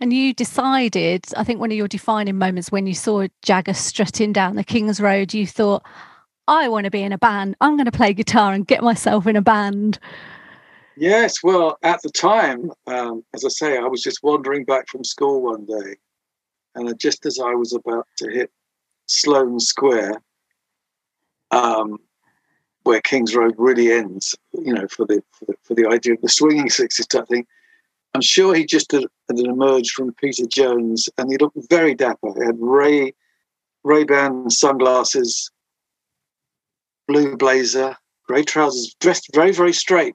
And 0.00 0.12
you 0.12 0.34
decided, 0.34 1.24
I 1.36 1.44
think 1.44 1.60
one 1.60 1.70
of 1.70 1.76
your 1.76 1.88
defining 1.88 2.38
moments 2.38 2.72
when 2.72 2.86
you 2.86 2.94
saw 2.94 3.26
Jagger 3.42 3.74
strutting 3.74 4.32
down 4.32 4.56
the 4.56 4.64
King's 4.64 5.00
Road, 5.00 5.34
you 5.34 5.46
thought, 5.46 5.84
I 6.48 6.68
want 6.68 6.84
to 6.84 6.90
be 6.90 7.02
in 7.02 7.12
a 7.12 7.18
band. 7.18 7.56
I'm 7.60 7.76
going 7.76 7.86
to 7.86 7.92
play 7.92 8.12
guitar 8.12 8.52
and 8.52 8.66
get 8.66 8.82
myself 8.82 9.26
in 9.26 9.36
a 9.36 9.42
band. 9.42 9.98
Yes, 10.96 11.42
well, 11.42 11.78
at 11.82 12.02
the 12.02 12.10
time, 12.10 12.70
um, 12.86 13.24
as 13.32 13.44
I 13.44 13.48
say, 13.48 13.78
I 13.78 13.86
was 13.86 14.02
just 14.02 14.22
wandering 14.22 14.64
back 14.64 14.88
from 14.88 15.04
school 15.04 15.40
one 15.40 15.64
day, 15.64 15.96
and 16.74 16.98
just 16.98 17.24
as 17.24 17.38
I 17.38 17.54
was 17.54 17.72
about 17.72 18.06
to 18.18 18.30
hit 18.30 18.50
Sloane 19.06 19.58
Square, 19.58 20.20
um, 21.50 21.98
where 22.84 23.00
King's 23.00 23.34
Road 23.34 23.54
really 23.58 23.92
ends, 23.92 24.34
you 24.52 24.72
know, 24.72 24.86
for 24.88 25.06
the 25.06 25.22
for 25.32 25.46
the, 25.46 25.54
for 25.62 25.74
the 25.74 25.86
idea 25.86 26.14
of 26.14 26.20
the 26.20 26.28
swinging 26.28 26.70
sixties 26.70 27.06
type 27.06 27.28
thing. 27.28 27.46
I'm 28.14 28.20
sure 28.20 28.54
he 28.54 28.66
just 28.66 28.92
had, 28.92 29.04
had 29.28 29.38
emerged 29.38 29.92
from 29.92 30.12
Peter 30.14 30.46
Jones, 30.46 31.08
and 31.16 31.30
he 31.30 31.38
looked 31.38 31.56
very 31.70 31.94
dapper. 31.94 32.34
He 32.34 32.44
had 32.44 32.56
Ray 32.58 33.14
Ray 33.84 34.04
Ban 34.04 34.50
sunglasses, 34.50 35.50
blue 37.08 37.36
blazer, 37.36 37.96
grey 38.26 38.44
trousers, 38.44 38.94
dressed 39.00 39.30
very 39.34 39.52
very 39.52 39.72
straight. 39.72 40.14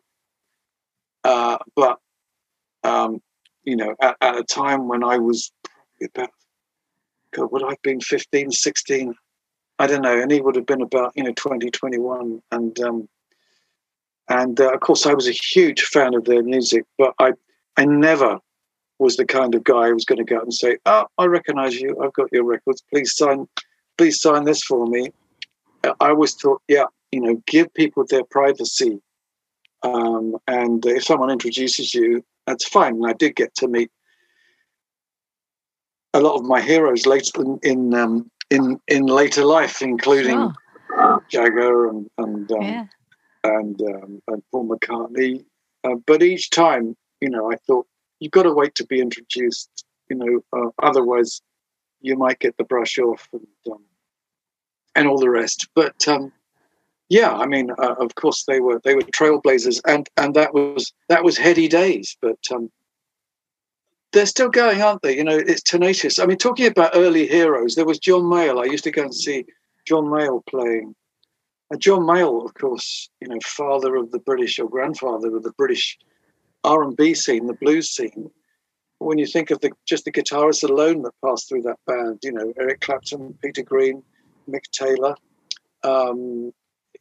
Uh, 1.24 1.58
but 1.76 2.00
um, 2.84 3.22
you 3.64 3.76
know, 3.76 3.96
at, 4.02 4.16
at, 4.22 4.38
a 4.38 4.44
time 4.44 4.88
when 4.88 5.04
I 5.04 5.18
was 5.18 5.52
probably 5.64 6.10
about 6.16 6.30
God, 7.32 7.52
would 7.52 7.64
I've 7.64 7.82
been 7.82 8.00
15, 8.00 8.52
16, 8.52 9.14
I 9.80 9.88
don't 9.88 10.02
know, 10.02 10.20
and 10.20 10.32
he 10.32 10.42
would 10.42 10.56
have 10.56 10.66
been 10.66 10.82
about 10.82 11.14
you 11.16 11.24
know 11.24 11.34
20, 11.36 11.70
21, 11.70 12.42
and 12.52 12.80
um, 12.80 13.10
and 14.30 14.60
uh, 14.60 14.74
of 14.74 14.80
course 14.80 15.06
I 15.06 15.14
was 15.14 15.28
a 15.28 15.32
huge 15.32 15.84
fan 15.84 16.16
of 16.16 16.26
their 16.26 16.44
music, 16.44 16.84
but 16.98 17.14
I 17.20 17.34
I 17.78 17.86
never 17.86 18.40
was 19.00 19.18
the 19.18 19.26
kind 19.26 19.54
of 19.54 19.64
guy 19.64 19.88
who 19.88 19.94
was 19.94 20.06
going 20.06 20.18
to 20.18 20.24
go 20.24 20.38
out 20.38 20.44
and 20.44 20.54
say, 20.54 20.78
"Oh, 20.86 21.06
I 21.18 21.26
recognise 21.26 21.80
you. 21.80 21.96
I've 22.02 22.14
got 22.14 22.32
your 22.32 22.44
records. 22.44 22.84
Please 22.92 23.16
sign, 23.16 23.48
please 23.98 24.20
sign 24.20 24.46
this 24.46 24.64
for 24.64 24.88
me." 24.88 25.12
I 25.84 26.10
always 26.10 26.34
thought, 26.34 26.62
yeah, 26.68 26.86
you 27.12 27.22
know, 27.22 27.42
give 27.46 27.74
people 27.76 28.04
their 28.10 28.24
privacy, 28.24 29.00
um, 29.84 30.38
and 30.48 30.84
if 30.86 31.04
someone 31.04 31.30
introduces 31.30 31.94
you, 31.94 32.26
that's 32.48 32.68
fine. 32.68 32.96
And 32.96 33.08
I 33.08 33.14
did 33.14 33.36
get 33.36 33.54
to 33.56 33.68
meet 33.68 33.92
a 36.14 36.20
lot 36.20 36.36
of 36.36 36.44
my 36.44 36.62
heroes 36.62 37.06
later 37.06 37.42
in 37.42 37.60
in 37.62 37.94
um, 37.94 38.32
in, 38.50 38.80
in, 38.88 39.06
later 39.06 39.44
life, 39.44 39.82
including 39.82 40.54
sure. 40.90 41.24
Jagger 41.30 41.90
and 41.90 42.10
and 42.18 42.52
um, 42.52 42.62
yeah. 42.62 42.86
and, 43.44 43.82
um, 43.82 44.22
and 44.28 44.44
Paul 44.52 44.68
McCartney. 44.68 45.46
Uh, 45.84 45.96
but 46.06 46.24
each 46.24 46.50
time 46.50 46.96
you 47.22 47.30
know, 47.30 47.52
I 47.52 47.56
thought 47.56 47.88
you've 48.20 48.32
got 48.32 48.44
to 48.44 48.54
wait 48.54 48.76
to 48.76 48.86
be 48.86 49.00
introduced. 49.00 49.86
You 50.10 50.18
know, 50.18 50.42
uh, 50.54 50.70
otherwise 50.82 51.42
you 52.02 52.16
might 52.16 52.40
get 52.40 52.58
the 52.58 52.64
brush 52.64 52.98
off 53.00 53.28
and 53.34 53.48
um, 53.72 53.84
and 54.96 55.08
all 55.08 55.18
the 55.18 55.30
rest. 55.30 55.68
But 55.76 56.08
um, 56.08 56.32
yeah, 57.10 57.34
I 57.34 57.46
mean, 57.46 57.72
uh, 57.72 57.96
of 58.00 58.16
course 58.16 58.46
they 58.46 58.60
were 58.60 58.82
they 58.84 58.96
were 58.96 59.02
trailblazers, 59.02 59.82
and 59.86 60.08
and 60.18 60.34
that 60.36 60.54
was 60.54 60.94
that 61.10 61.24
was 61.24 61.38
heady 61.38 61.68
days. 61.68 62.18
But 62.22 62.40
um, 62.52 62.72
they're 64.18 64.26
still 64.26 64.50
going, 64.50 64.82
aren't 64.82 65.04
they? 65.04 65.16
You 65.16 65.24
know, 65.24 65.38
it's 65.38 65.62
tenacious. 65.62 66.18
I 66.18 66.26
mean, 66.26 66.38
talking 66.38 66.66
about 66.66 66.96
early 66.96 67.28
heroes, 67.28 67.76
there 67.76 67.86
was 67.86 68.00
John 68.00 68.24
Mayall. 68.24 68.60
I 68.60 68.66
used 68.66 68.84
to 68.86 68.92
go 68.92 69.04
and 69.04 69.14
see 69.14 69.46
John 69.86 70.06
Mayall 70.06 70.44
playing. 70.48 70.96
Uh, 71.72 71.78
John 71.78 72.02
Mayall, 72.02 72.44
of 72.44 72.56
course, 72.56 73.10
you 73.22 73.28
know, 73.28 73.38
father 73.44 73.96
of 73.96 74.10
the 74.12 74.18
British 74.18 74.58
or 74.58 74.68
grandfather 74.68 75.36
of 75.36 75.44
the 75.44 75.52
British 75.52 76.00
R&B 76.64 77.14
scene, 77.14 77.46
the 77.46 77.54
blues 77.54 77.92
scene, 77.92 78.32
when 78.98 79.20
you 79.20 79.28
think 79.28 79.52
of 79.52 79.62
the 79.62 79.72
just 79.86 80.06
the 80.06 80.12
guitarists 80.12 80.68
alone 80.68 81.04
that 81.04 81.14
passed 81.24 81.48
through 81.48 81.62
that 81.62 81.78
band, 81.86 82.18
you 82.24 82.32
know, 82.32 82.52
Eric 82.60 82.82
Clapton, 82.82 83.38
Peter 83.44 83.62
Green, 83.62 84.02
Mick 84.50 84.64
Taylor, 84.72 85.16
um, 85.84 86.52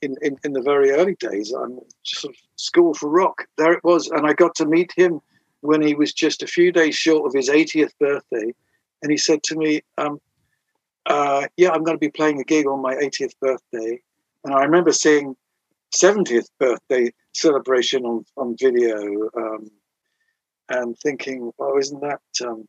in, 0.03 0.15
in, 0.21 0.37
in 0.45 0.53
the 0.53 0.61
very 0.61 0.91
early 0.91 1.17
days, 1.19 1.51
I'm 1.53 1.81
sort 2.03 2.35
of 2.35 2.41
school 2.57 2.93
for 2.93 3.09
rock. 3.09 3.47
There 3.57 3.73
it 3.73 3.83
was, 3.83 4.09
and 4.09 4.27
I 4.27 4.35
got 4.35 4.55
to 4.57 4.67
meet 4.67 4.93
him 4.95 5.23
when 5.67 5.83
he 5.83 5.95
was 5.95 6.13
just 6.13 6.43
a 6.43 6.47
few 6.47 6.73
days 6.73 6.95
short 6.95 7.27
of 7.27 7.35
his 7.35 7.49
80th 7.49 7.93
birthday, 8.01 8.55
and 9.03 9.11
he 9.11 9.19
said 9.19 9.43
to 9.45 9.57
me, 9.57 9.83
um, 9.99 10.21
uh, 11.07 11.47
"Yeah, 11.57 11.71
I'm 11.71 11.85
going 11.85 11.97
to 11.97 12.07
be 12.07 12.11
playing 12.11 12.41
a 12.41 12.45
gig 12.45 12.67
on 12.67 12.81
my 12.83 12.95
80th 12.95 13.35
birthday," 13.41 14.01
and 14.45 14.55
I 14.55 14.63
remember 14.65 14.93
seeing 14.93 15.37
70th 15.95 16.49
birthday 16.59 17.13
celebration 17.33 18.05
on, 18.05 18.25
on 18.37 18.57
video 18.59 19.31
um, 19.37 19.71
and 20.69 20.97
thinking, 20.99 21.53
oh, 21.59 21.79
isn't 21.79 22.01
that 22.01 22.21
um, 22.45 22.67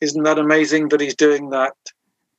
not 0.00 0.24
that 0.24 0.38
amazing 0.38 0.88
that 0.88 1.00
he's 1.00 1.14
doing 1.14 1.50
that 1.50 1.74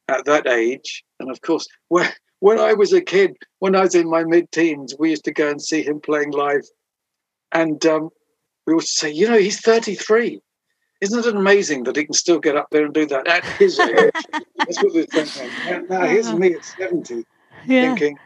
at 0.08 0.26
that 0.26 0.48
age? 0.48 1.04
And 1.20 1.30
of 1.30 1.42
course, 1.42 1.68
when 1.88 2.10
when 2.40 2.60
I 2.60 2.74
was 2.74 2.94
a 2.94 3.02
kid, 3.02 3.36
when 3.60 3.76
I 3.76 3.82
was 3.82 3.96
in 3.96 4.10
my 4.10 4.24
mid-teens, 4.24 4.96
we 4.98 5.10
used 5.10 5.26
to 5.26 5.34
go 5.34 5.50
and 5.50 5.62
see 5.62 5.84
him 5.84 6.00
playing 6.00 6.32
live, 6.32 6.66
and 7.52 7.86
um, 7.86 8.10
we 8.70 8.76
would 8.76 8.88
say, 8.88 9.12
you 9.12 9.28
know, 9.28 9.38
he's 9.38 9.60
33. 9.60 10.40
Isn't 11.02 11.26
it 11.26 11.36
amazing 11.36 11.86
that 11.86 11.96
he 11.96 12.06
can 12.06 12.14
still 12.14 12.40
get 12.40 12.56
up 12.56 12.68
there 12.72 12.86
and 12.86 12.94
do 12.94 13.08
that 13.08 13.28
at 13.28 13.44
his 13.58 13.80
age? 13.80 14.12
That's 14.58 14.84
what 14.84 14.94
we're 14.94 15.06
thinking. 15.06 15.88
Now, 15.90 16.06
here's 16.06 16.32
me 16.32 16.54
at 16.54 16.64
70, 16.64 17.26
yeah. 17.66 17.96
thinking, 17.96 18.20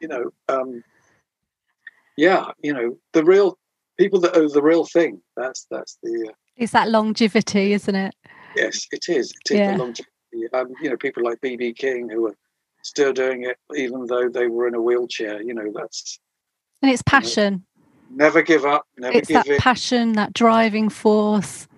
you 0.00 0.08
know, 0.08 0.30
um, 0.48 0.84
yeah, 2.16 2.52
you 2.62 2.72
know, 2.72 2.96
the 3.14 3.24
real 3.24 3.58
people 3.98 4.20
that 4.20 4.36
owe 4.36 4.48
the 4.48 4.62
real 4.62 4.84
thing. 4.84 5.20
That's 5.36 5.66
that's 5.70 5.98
the. 6.02 6.28
Uh, 6.30 6.34
it's 6.56 6.72
that 6.72 6.88
longevity, 6.88 7.72
isn't 7.72 7.94
it? 7.94 8.14
Yes, 8.54 8.86
it 8.92 9.06
is. 9.08 9.32
It 9.32 9.54
is 9.54 9.58
yeah. 9.58 9.72
the 9.72 9.78
longevity. 9.78 10.08
Um, 10.52 10.72
you 10.80 10.90
know, 10.90 10.96
people 10.96 11.24
like 11.24 11.40
BB 11.40 11.76
King 11.76 12.08
who 12.08 12.28
are 12.28 12.36
still 12.82 13.12
doing 13.12 13.44
it, 13.44 13.56
even 13.74 14.06
though 14.06 14.28
they 14.28 14.46
were 14.46 14.68
in 14.68 14.74
a 14.76 14.80
wheelchair. 14.80 15.42
You 15.42 15.54
know, 15.54 15.72
that's. 15.74 16.20
And 16.82 16.92
it's 16.92 17.02
passion. 17.02 17.52
You 17.52 17.58
know, 17.58 17.62
never 18.10 18.42
give 18.42 18.64
up. 18.64 18.86
Never 18.96 19.18
it's 19.18 19.28
that 19.28 19.46
passion, 19.58 20.12
that 20.12 20.32
driving 20.32 20.88
force. 20.88 21.68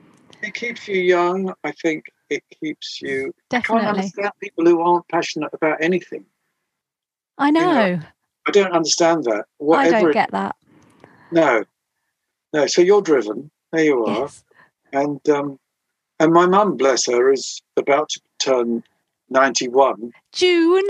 It 0.42 0.54
keeps 0.54 0.86
you 0.86 1.00
young. 1.00 1.52
I 1.64 1.72
think 1.72 2.04
it 2.30 2.42
keeps 2.62 3.00
you. 3.00 3.32
Definitely. 3.48 3.80
I 3.80 3.84
can't 3.84 3.96
understand 3.96 4.30
people 4.40 4.64
who 4.64 4.80
aren't 4.80 5.08
passionate 5.08 5.50
about 5.52 5.78
anything. 5.80 6.24
I 7.38 7.50
know. 7.50 7.60
You 7.60 7.96
know 7.96 8.02
I 8.46 8.50
don't 8.50 8.72
understand 8.72 9.24
that. 9.24 9.46
Whatever 9.58 9.96
I 9.96 10.00
don't 10.00 10.12
get 10.12 10.30
that. 10.30 10.56
No, 11.32 11.64
no. 12.52 12.66
So 12.66 12.82
you're 12.82 13.02
driven. 13.02 13.50
There 13.72 13.84
you 13.84 14.04
are. 14.04 14.20
Yes. 14.20 14.44
And 14.92 15.28
um, 15.28 15.58
and 16.20 16.32
my 16.32 16.46
mum, 16.46 16.76
bless 16.76 17.06
her, 17.06 17.32
is 17.32 17.60
about 17.76 18.08
to 18.10 18.20
turn 18.38 18.84
ninety-one. 19.30 20.12
June. 20.32 20.86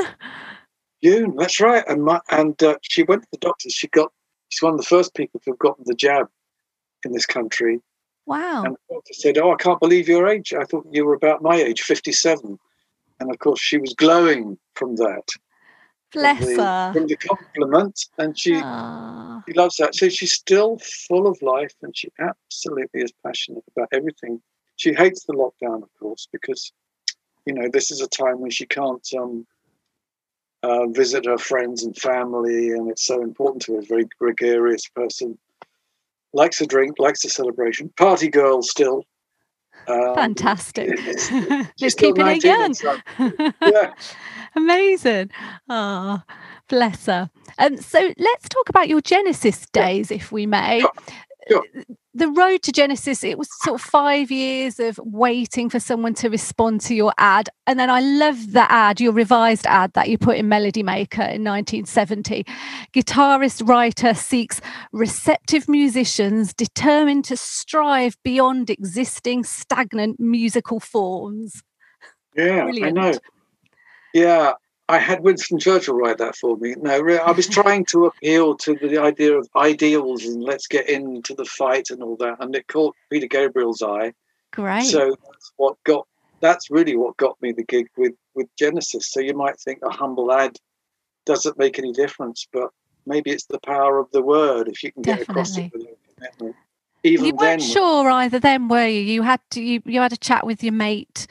June. 1.03 1.35
That's 1.37 1.61
right. 1.61 1.85
And 1.89 2.05
my, 2.05 2.21
and 2.31 2.63
uh, 2.63 2.77
she 2.83 3.05
went 3.05 3.23
to 3.23 3.29
the 3.33 3.39
doctor. 3.39 3.71
She 3.71 3.89
got. 3.89 4.13
She's 4.49 4.63
one 4.63 4.75
of 4.75 4.79
the 4.79 4.87
first 4.87 5.15
people 5.15 5.41
to 5.41 5.51
have 5.51 5.59
gotten 5.59 5.85
the 5.87 5.95
jab 5.95 6.29
in 7.05 7.13
this 7.13 7.27
country. 7.27 7.81
Wow. 8.27 8.65
And 8.65 8.75
the 8.75 8.95
doctor 8.95 9.13
said, 9.13 9.39
"Oh, 9.39 9.53
I 9.53 9.57
can't 9.57 9.81
believe 9.81 10.09
your 10.09 10.27
age. 10.29 10.53
I 10.53 10.65
thought 10.65 10.87
you 10.91 11.05
were 11.07 11.15
about 11.15 11.43
my 11.43 11.57
age, 11.57 11.83
fifty-seven." 11.83 12.59
And 13.21 13.31
of 13.31 13.39
course, 13.39 13.61
she 13.61 13.79
was 13.79 13.95
glowing 13.95 14.59
from 14.75 14.97
that. 14.97 15.25
Bless 16.13 16.39
from 16.39 16.57
the, 16.57 16.65
her. 16.65 16.93
From 16.93 17.07
the 17.07 17.17
compliment, 17.17 18.01
and 18.19 18.39
she 18.39 18.55
Aww. 18.55 19.43
she 19.47 19.55
loves 19.55 19.77
that. 19.77 19.95
So 19.95 20.09
she's 20.09 20.33
still 20.33 20.79
full 20.79 21.27
of 21.27 21.41
life, 21.43 21.75
and 21.83 21.97
she 21.97 22.09
absolutely 22.19 23.03
is 23.03 23.13
passionate 23.25 23.65
about 23.77 23.89
everything. 23.93 24.41
She 24.77 24.93
hates 24.93 25.25
the 25.25 25.33
lockdown, 25.33 25.83
of 25.83 25.91
course, 25.99 26.29
because 26.33 26.73
you 27.45 27.55
know 27.55 27.69
this 27.73 27.91
is 27.91 28.01
a 28.01 28.09
time 28.09 28.41
when 28.41 28.51
she 28.51 28.67
can't 28.67 29.07
um, 29.19 29.47
uh, 30.67 30.87
visit 30.89 31.27
her 31.27 31.39
friends 31.39 31.85
and 31.85 31.97
family, 31.97 32.71
and 32.71 32.91
it's 32.91 33.07
so 33.07 33.23
important 33.23 33.63
to 33.63 33.75
her. 33.75 33.83
Very 33.83 34.09
gregarious 34.19 34.89
person, 34.89 35.39
likes 36.33 36.61
a 36.61 36.67
drink, 36.67 36.97
likes 36.99 37.25
a 37.25 37.31
celebration. 37.31 37.93
Party 37.97 38.29
girl 38.29 38.63
still. 38.63 39.05
Um, 39.87 40.15
Fantastic. 40.17 40.99
Just 41.79 41.99
keeping 41.99 42.27
it 42.27 42.43
young. 42.43 42.75
yeah. 43.63 43.95
Amazing. 44.57 45.31
Ah, 45.69 46.25
oh, 46.29 46.35
bless 46.69 47.07
her. 47.07 47.31
Um, 47.59 47.77
so 47.77 48.13
let's 48.19 48.49
talk 48.49 48.69
about 48.69 48.89
your 48.89 49.01
Genesis 49.01 49.67
days, 49.73 50.11
if 50.11 50.33
we 50.33 50.47
may. 50.47 50.81
Sure. 50.81 50.93
Sure. 51.49 51.65
The 52.17 52.29
road 52.29 52.63
to 52.63 52.73
Genesis, 52.73 53.23
it 53.23 53.37
was 53.37 53.47
sort 53.63 53.79
of 53.79 53.87
five 53.87 54.31
years 54.31 54.81
of 54.81 54.99
waiting 55.05 55.69
for 55.69 55.79
someone 55.79 56.15
to 56.15 56.31
respond 56.31 56.81
to 56.83 56.95
your 56.95 57.13
ad. 57.19 57.51
And 57.67 57.79
then 57.79 57.91
I 57.91 58.01
love 58.01 58.53
the 58.53 58.73
ad, 58.73 59.03
your 59.03 59.13
revised 59.13 59.67
ad 59.67 59.93
that 59.93 60.09
you 60.09 60.17
put 60.17 60.39
in 60.39 60.49
Melody 60.49 60.83
Maker 60.83 61.21
in 61.21 61.45
1970. 61.45 62.47
Guitarist 62.95 63.69
writer 63.69 64.15
seeks 64.15 64.63
receptive 64.93 65.69
musicians 65.69 66.55
determined 66.55 67.27
to 67.27 67.37
strive 67.37 68.17
beyond 68.23 68.71
existing 68.71 69.45
stagnant 69.45 70.19
musical 70.19 70.81
forms. 70.81 71.63
Yeah, 72.35 72.63
Brilliant. 72.63 72.99
I 72.99 73.11
know. 73.11 73.19
Yeah, 74.15 74.53
I 74.89 74.99
had 74.99 75.21
Winston 75.21 75.59
Churchill 75.59 75.97
write 75.97 76.19
that 76.19 76.37
for 76.37 76.57
me. 76.57 76.75
No, 76.79 76.93
I 76.93 77.33
was 77.33 77.49
trying 77.49 77.85
to 77.87 78.07
appeal 78.07 78.57
to 78.59 78.75
the 78.75 78.99
idea 78.99 79.37
of 79.37 79.49
ideals 79.57 80.25
and 80.25 80.43
let's 80.43 80.69
get 80.69 80.89
into 80.89 81.35
the 81.35 81.45
fight 81.45 81.91
and 81.91 82.03
all 82.03 82.17
that, 82.17 82.37
and 82.39 82.55
it 82.55 82.69
caught 82.69 82.95
Peter 83.11 83.27
Gabriel's 83.27 83.83
eye. 83.83 84.13
Great. 84.53 84.85
So 84.85 85.17
that's 85.25 85.53
what 85.57 85.77
got. 85.85 86.07
That's 86.41 86.71
really 86.71 86.97
what 86.97 87.17
got 87.17 87.41
me 87.43 87.53
the 87.53 87.65
gig 87.65 87.89
with 87.97 88.15
with 88.35 88.47
Genesis. 88.57 89.11
So 89.11 89.21
you 89.21 89.35
might 89.35 89.59
think 89.59 89.81
a 89.83 89.91
humble 89.91 90.31
ad 90.31 90.57
doesn't 91.25 91.59
make 91.59 91.79
any 91.79 91.93
difference, 91.93 92.47
but 92.53 92.71
maybe 93.07 93.31
it's 93.31 93.47
the 93.47 93.59
power 93.61 93.99
of 93.99 94.09
the 94.13 94.23
word 94.23 94.69
if 94.69 94.85
you 94.85 94.93
can 94.93 95.03
get 95.03 95.19
Definitely. 95.19 95.33
across 95.33 95.59
it 95.59 95.73
with 95.73 95.83
a 95.83 96.15
commitment. 96.15 96.57
Even 97.03 97.27
you 97.27 97.35
weren't 97.35 97.61
then, 97.61 97.69
sure 97.69 98.11
either 98.11 98.39
then, 98.39 98.69
were 98.69 98.87
you? 98.87 99.01
You 99.01 99.23
had 99.23 99.41
to 99.51 99.61
you, 99.61 99.83
you 99.85 100.01
had 100.01 100.13
a 100.13 100.17
chat 100.17 100.47
with 100.47 100.63
your 100.63 100.73
mate 100.73 101.27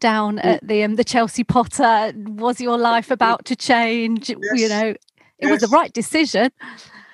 down 0.00 0.38
at 0.38 0.66
the 0.66 0.82
um, 0.84 0.96
the 0.96 1.04
Chelsea 1.04 1.44
Potter? 1.44 2.12
Was 2.14 2.60
your 2.60 2.78
life 2.78 3.10
about 3.18 3.44
to 3.46 3.56
change? 3.56 4.28
Yes. 4.30 4.38
You 4.54 4.68
know, 4.68 4.88
it 4.88 4.98
yes. 5.40 5.50
was 5.50 5.60
the 5.60 5.68
right 5.68 5.92
decision. 5.92 6.50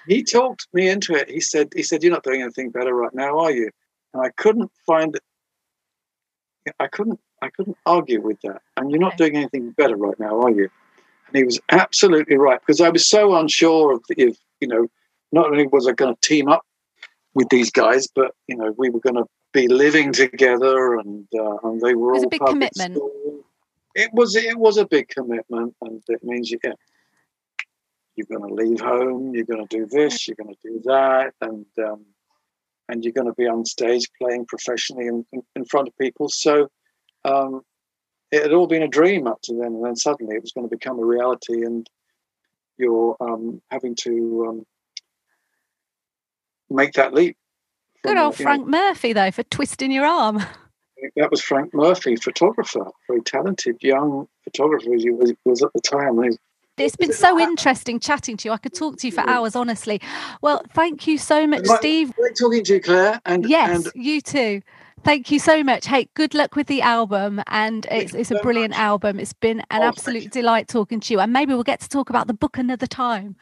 He 0.07 0.23
talked 0.23 0.69
me 0.73 0.89
into 0.89 1.15
it. 1.15 1.31
He 1.31 1.41
said, 1.41 1.73
"He 1.75 1.83
said 1.83 2.03
you're 2.03 2.13
not 2.13 2.25
doing 2.25 2.43
anything 2.43 2.71
better 2.71 2.95
right 2.95 3.15
now, 3.15 3.39
are 3.39 3.51
you?" 3.51 3.71
And 4.13 4.25
I 4.25 4.31
couldn't 4.31 4.71
find. 4.87 5.19
I 6.81 6.87
couldn't. 6.87 7.21
I 7.43 7.51
couldn't 7.51 7.77
argue 7.85 8.21
with 8.21 8.41
that. 8.43 8.63
And 8.77 8.91
you're 8.91 9.01
not 9.01 9.19
doing 9.19 9.37
anything 9.37 9.71
better 9.73 9.97
right 9.97 10.19
now, 10.19 10.41
are 10.41 10.51
you? 10.51 10.71
And 11.29 11.37
he 11.37 11.45
was 11.45 11.61
absolutely 11.71 12.37
right 12.37 12.61
because 12.61 12.81
I 12.81 12.89
was 12.89 13.07
so 13.07 13.35
unsure 13.37 13.93
of 13.93 14.03
if 14.11 14.39
you 14.61 14.69
know, 14.69 14.89
not 15.33 15.47
only 15.47 15.67
was 15.67 15.87
I 15.87 15.93
going 15.93 16.15
to 16.15 16.21
team 16.21 16.49
up 16.49 16.63
with 17.35 17.49
these 17.49 17.71
guys, 17.71 18.09
but 18.15 18.35
you 18.47 18.57
know, 18.57 18.75
we 18.77 18.91
were 18.91 19.01
going 19.01 19.17
to 19.17 19.27
be 19.55 19.69
living 19.69 20.13
together, 20.13 20.97
and 20.97 21.27
uh, 21.35 21.57
and 21.63 21.81
they 21.81 21.95
were 21.95 22.11
it 22.11 22.15
was 22.15 22.23
all 22.23 22.27
a 22.27 22.31
big 22.31 22.45
commitment. 22.45 22.99
It 23.95 24.11
was 24.13 24.37
it 24.37 24.59
was 24.59 24.77
a 24.77 24.87
big 24.87 25.09
commitment, 25.09 25.75
and 25.81 26.03
it 26.09 26.23
means 26.23 26.51
you, 26.51 26.59
yeah, 26.63 26.73
you're 28.17 28.27
going 28.27 28.49
to 28.49 28.55
leave 28.55 28.81
home, 28.81 29.35
you're 29.35 29.45
going 29.45 29.67
to 29.67 29.77
do 29.77 29.87
this, 29.87 30.27
you're 30.27 30.37
going 30.37 30.55
to 30.55 30.69
do 30.71 30.81
that, 30.85 31.33
and 31.41 31.67
um, 31.79 32.05
and 32.89 33.05
you're 33.05 33.13
going 33.13 33.29
to 33.29 33.35
be 33.35 33.47
on 33.47 33.65
stage 33.65 34.07
playing 34.21 34.45
professionally 34.47 35.07
in, 35.07 35.25
in, 35.33 35.43
in 35.57 35.65
front 35.65 35.89
of 35.89 35.97
people. 35.97 36.29
So 36.29 36.69
um, 37.25 37.63
it 38.31 38.43
had 38.43 38.53
all 38.53 38.67
been 38.67 38.83
a 38.83 38.89
dream 38.89 39.27
up 39.27 39.41
to 39.45 39.55
then, 39.55 39.75
and 39.75 39.85
then 39.85 39.97
suddenly 39.97 40.37
it 40.37 40.43
was 40.43 40.53
going 40.53 40.69
to 40.69 40.77
become 40.77 40.99
a 40.99 41.05
reality, 41.05 41.65
and 41.65 41.89
you're 42.77 43.17
um, 43.21 43.63
having 43.71 43.95
to 44.01 44.47
um, 44.49 44.67
make 46.69 46.95
that 46.95 47.15
leap. 47.15 47.37
Good 48.05 48.19
old 48.19 48.37
Frank 48.37 48.67
know, 48.67 48.79
Murphy, 48.79 49.13
though, 49.13 49.31
for 49.31 49.43
twisting 49.45 49.91
your 49.91 50.07
arm. 50.07 50.45
That 51.17 51.31
was 51.31 51.43
Frank 51.43 51.75
Murphy, 51.75 52.17
photographer, 52.17 52.87
very 53.09 53.21
talented 53.21 53.77
young 53.83 54.27
photographer 54.43 54.95
he 54.95 55.11
was, 55.11 55.35
was 55.45 55.63
at 55.63 55.71
the 55.75 55.81
time. 55.83 56.19
It's 56.79 56.97
been 56.97 57.13
so 57.13 57.39
interesting 57.39 58.01
chatting 58.01 58.39
to 58.39 58.49
you. 58.49 58.53
I 58.53 58.57
could 58.57 58.73
talk 58.73 58.97
to 58.99 59.09
you 59.09 59.13
for 59.13 59.21
hours, 59.29 59.55
honestly. 59.55 60.01
Well, 60.41 60.63
thank 60.73 61.07
you 61.07 61.19
so 61.19 61.47
much, 61.47 61.67
Steve. 61.67 62.15
Great 62.15 62.37
talking 62.37 62.65
to 62.65 62.75
you, 62.75 62.81
Claire. 62.81 63.21
And 63.27 63.47
yes, 63.47 63.85
and 63.85 64.03
you 64.03 64.23
too. 64.23 64.63
Thank 65.03 65.31
you 65.31 65.39
so 65.39 65.63
much. 65.63 65.87
Hey, 65.87 66.09
good 66.15 66.33
luck 66.33 66.57
with 66.57 66.69
the 66.69 66.81
album, 66.81 67.43
and 67.49 67.87
it's 67.91 68.15
it's 68.15 68.31
a 68.31 68.41
brilliant 68.41 68.71
much. 68.71 68.81
album. 68.81 69.21
It's 69.21 69.35
been 69.35 69.61
an 69.71 69.83
oh, 69.83 69.89
absolute 69.89 70.31
delight 70.31 70.69
talking 70.69 71.01
to 71.01 71.13
you, 71.13 71.21
and 71.21 71.33
maybe 71.33 71.53
we'll 71.53 71.65
get 71.65 71.81
to 71.81 71.89
talk 71.89 72.09
about 72.09 72.29
the 72.29 72.35
book 72.35 72.57
another 72.57 72.87
time. 72.87 73.37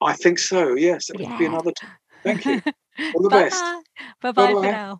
I 0.00 0.14
think 0.14 0.38
so. 0.38 0.74
Yes, 0.74 1.10
it 1.10 1.20
yeah. 1.20 1.36
be 1.36 1.44
another 1.44 1.72
time. 1.72 1.90
Thank 2.26 2.46
you. 2.46 2.62
All 3.14 3.22
the 3.22 3.30
best. 3.30 3.76
Bye 4.22 4.32
bye 4.32 4.54
for 4.56 4.68
now. 4.68 4.94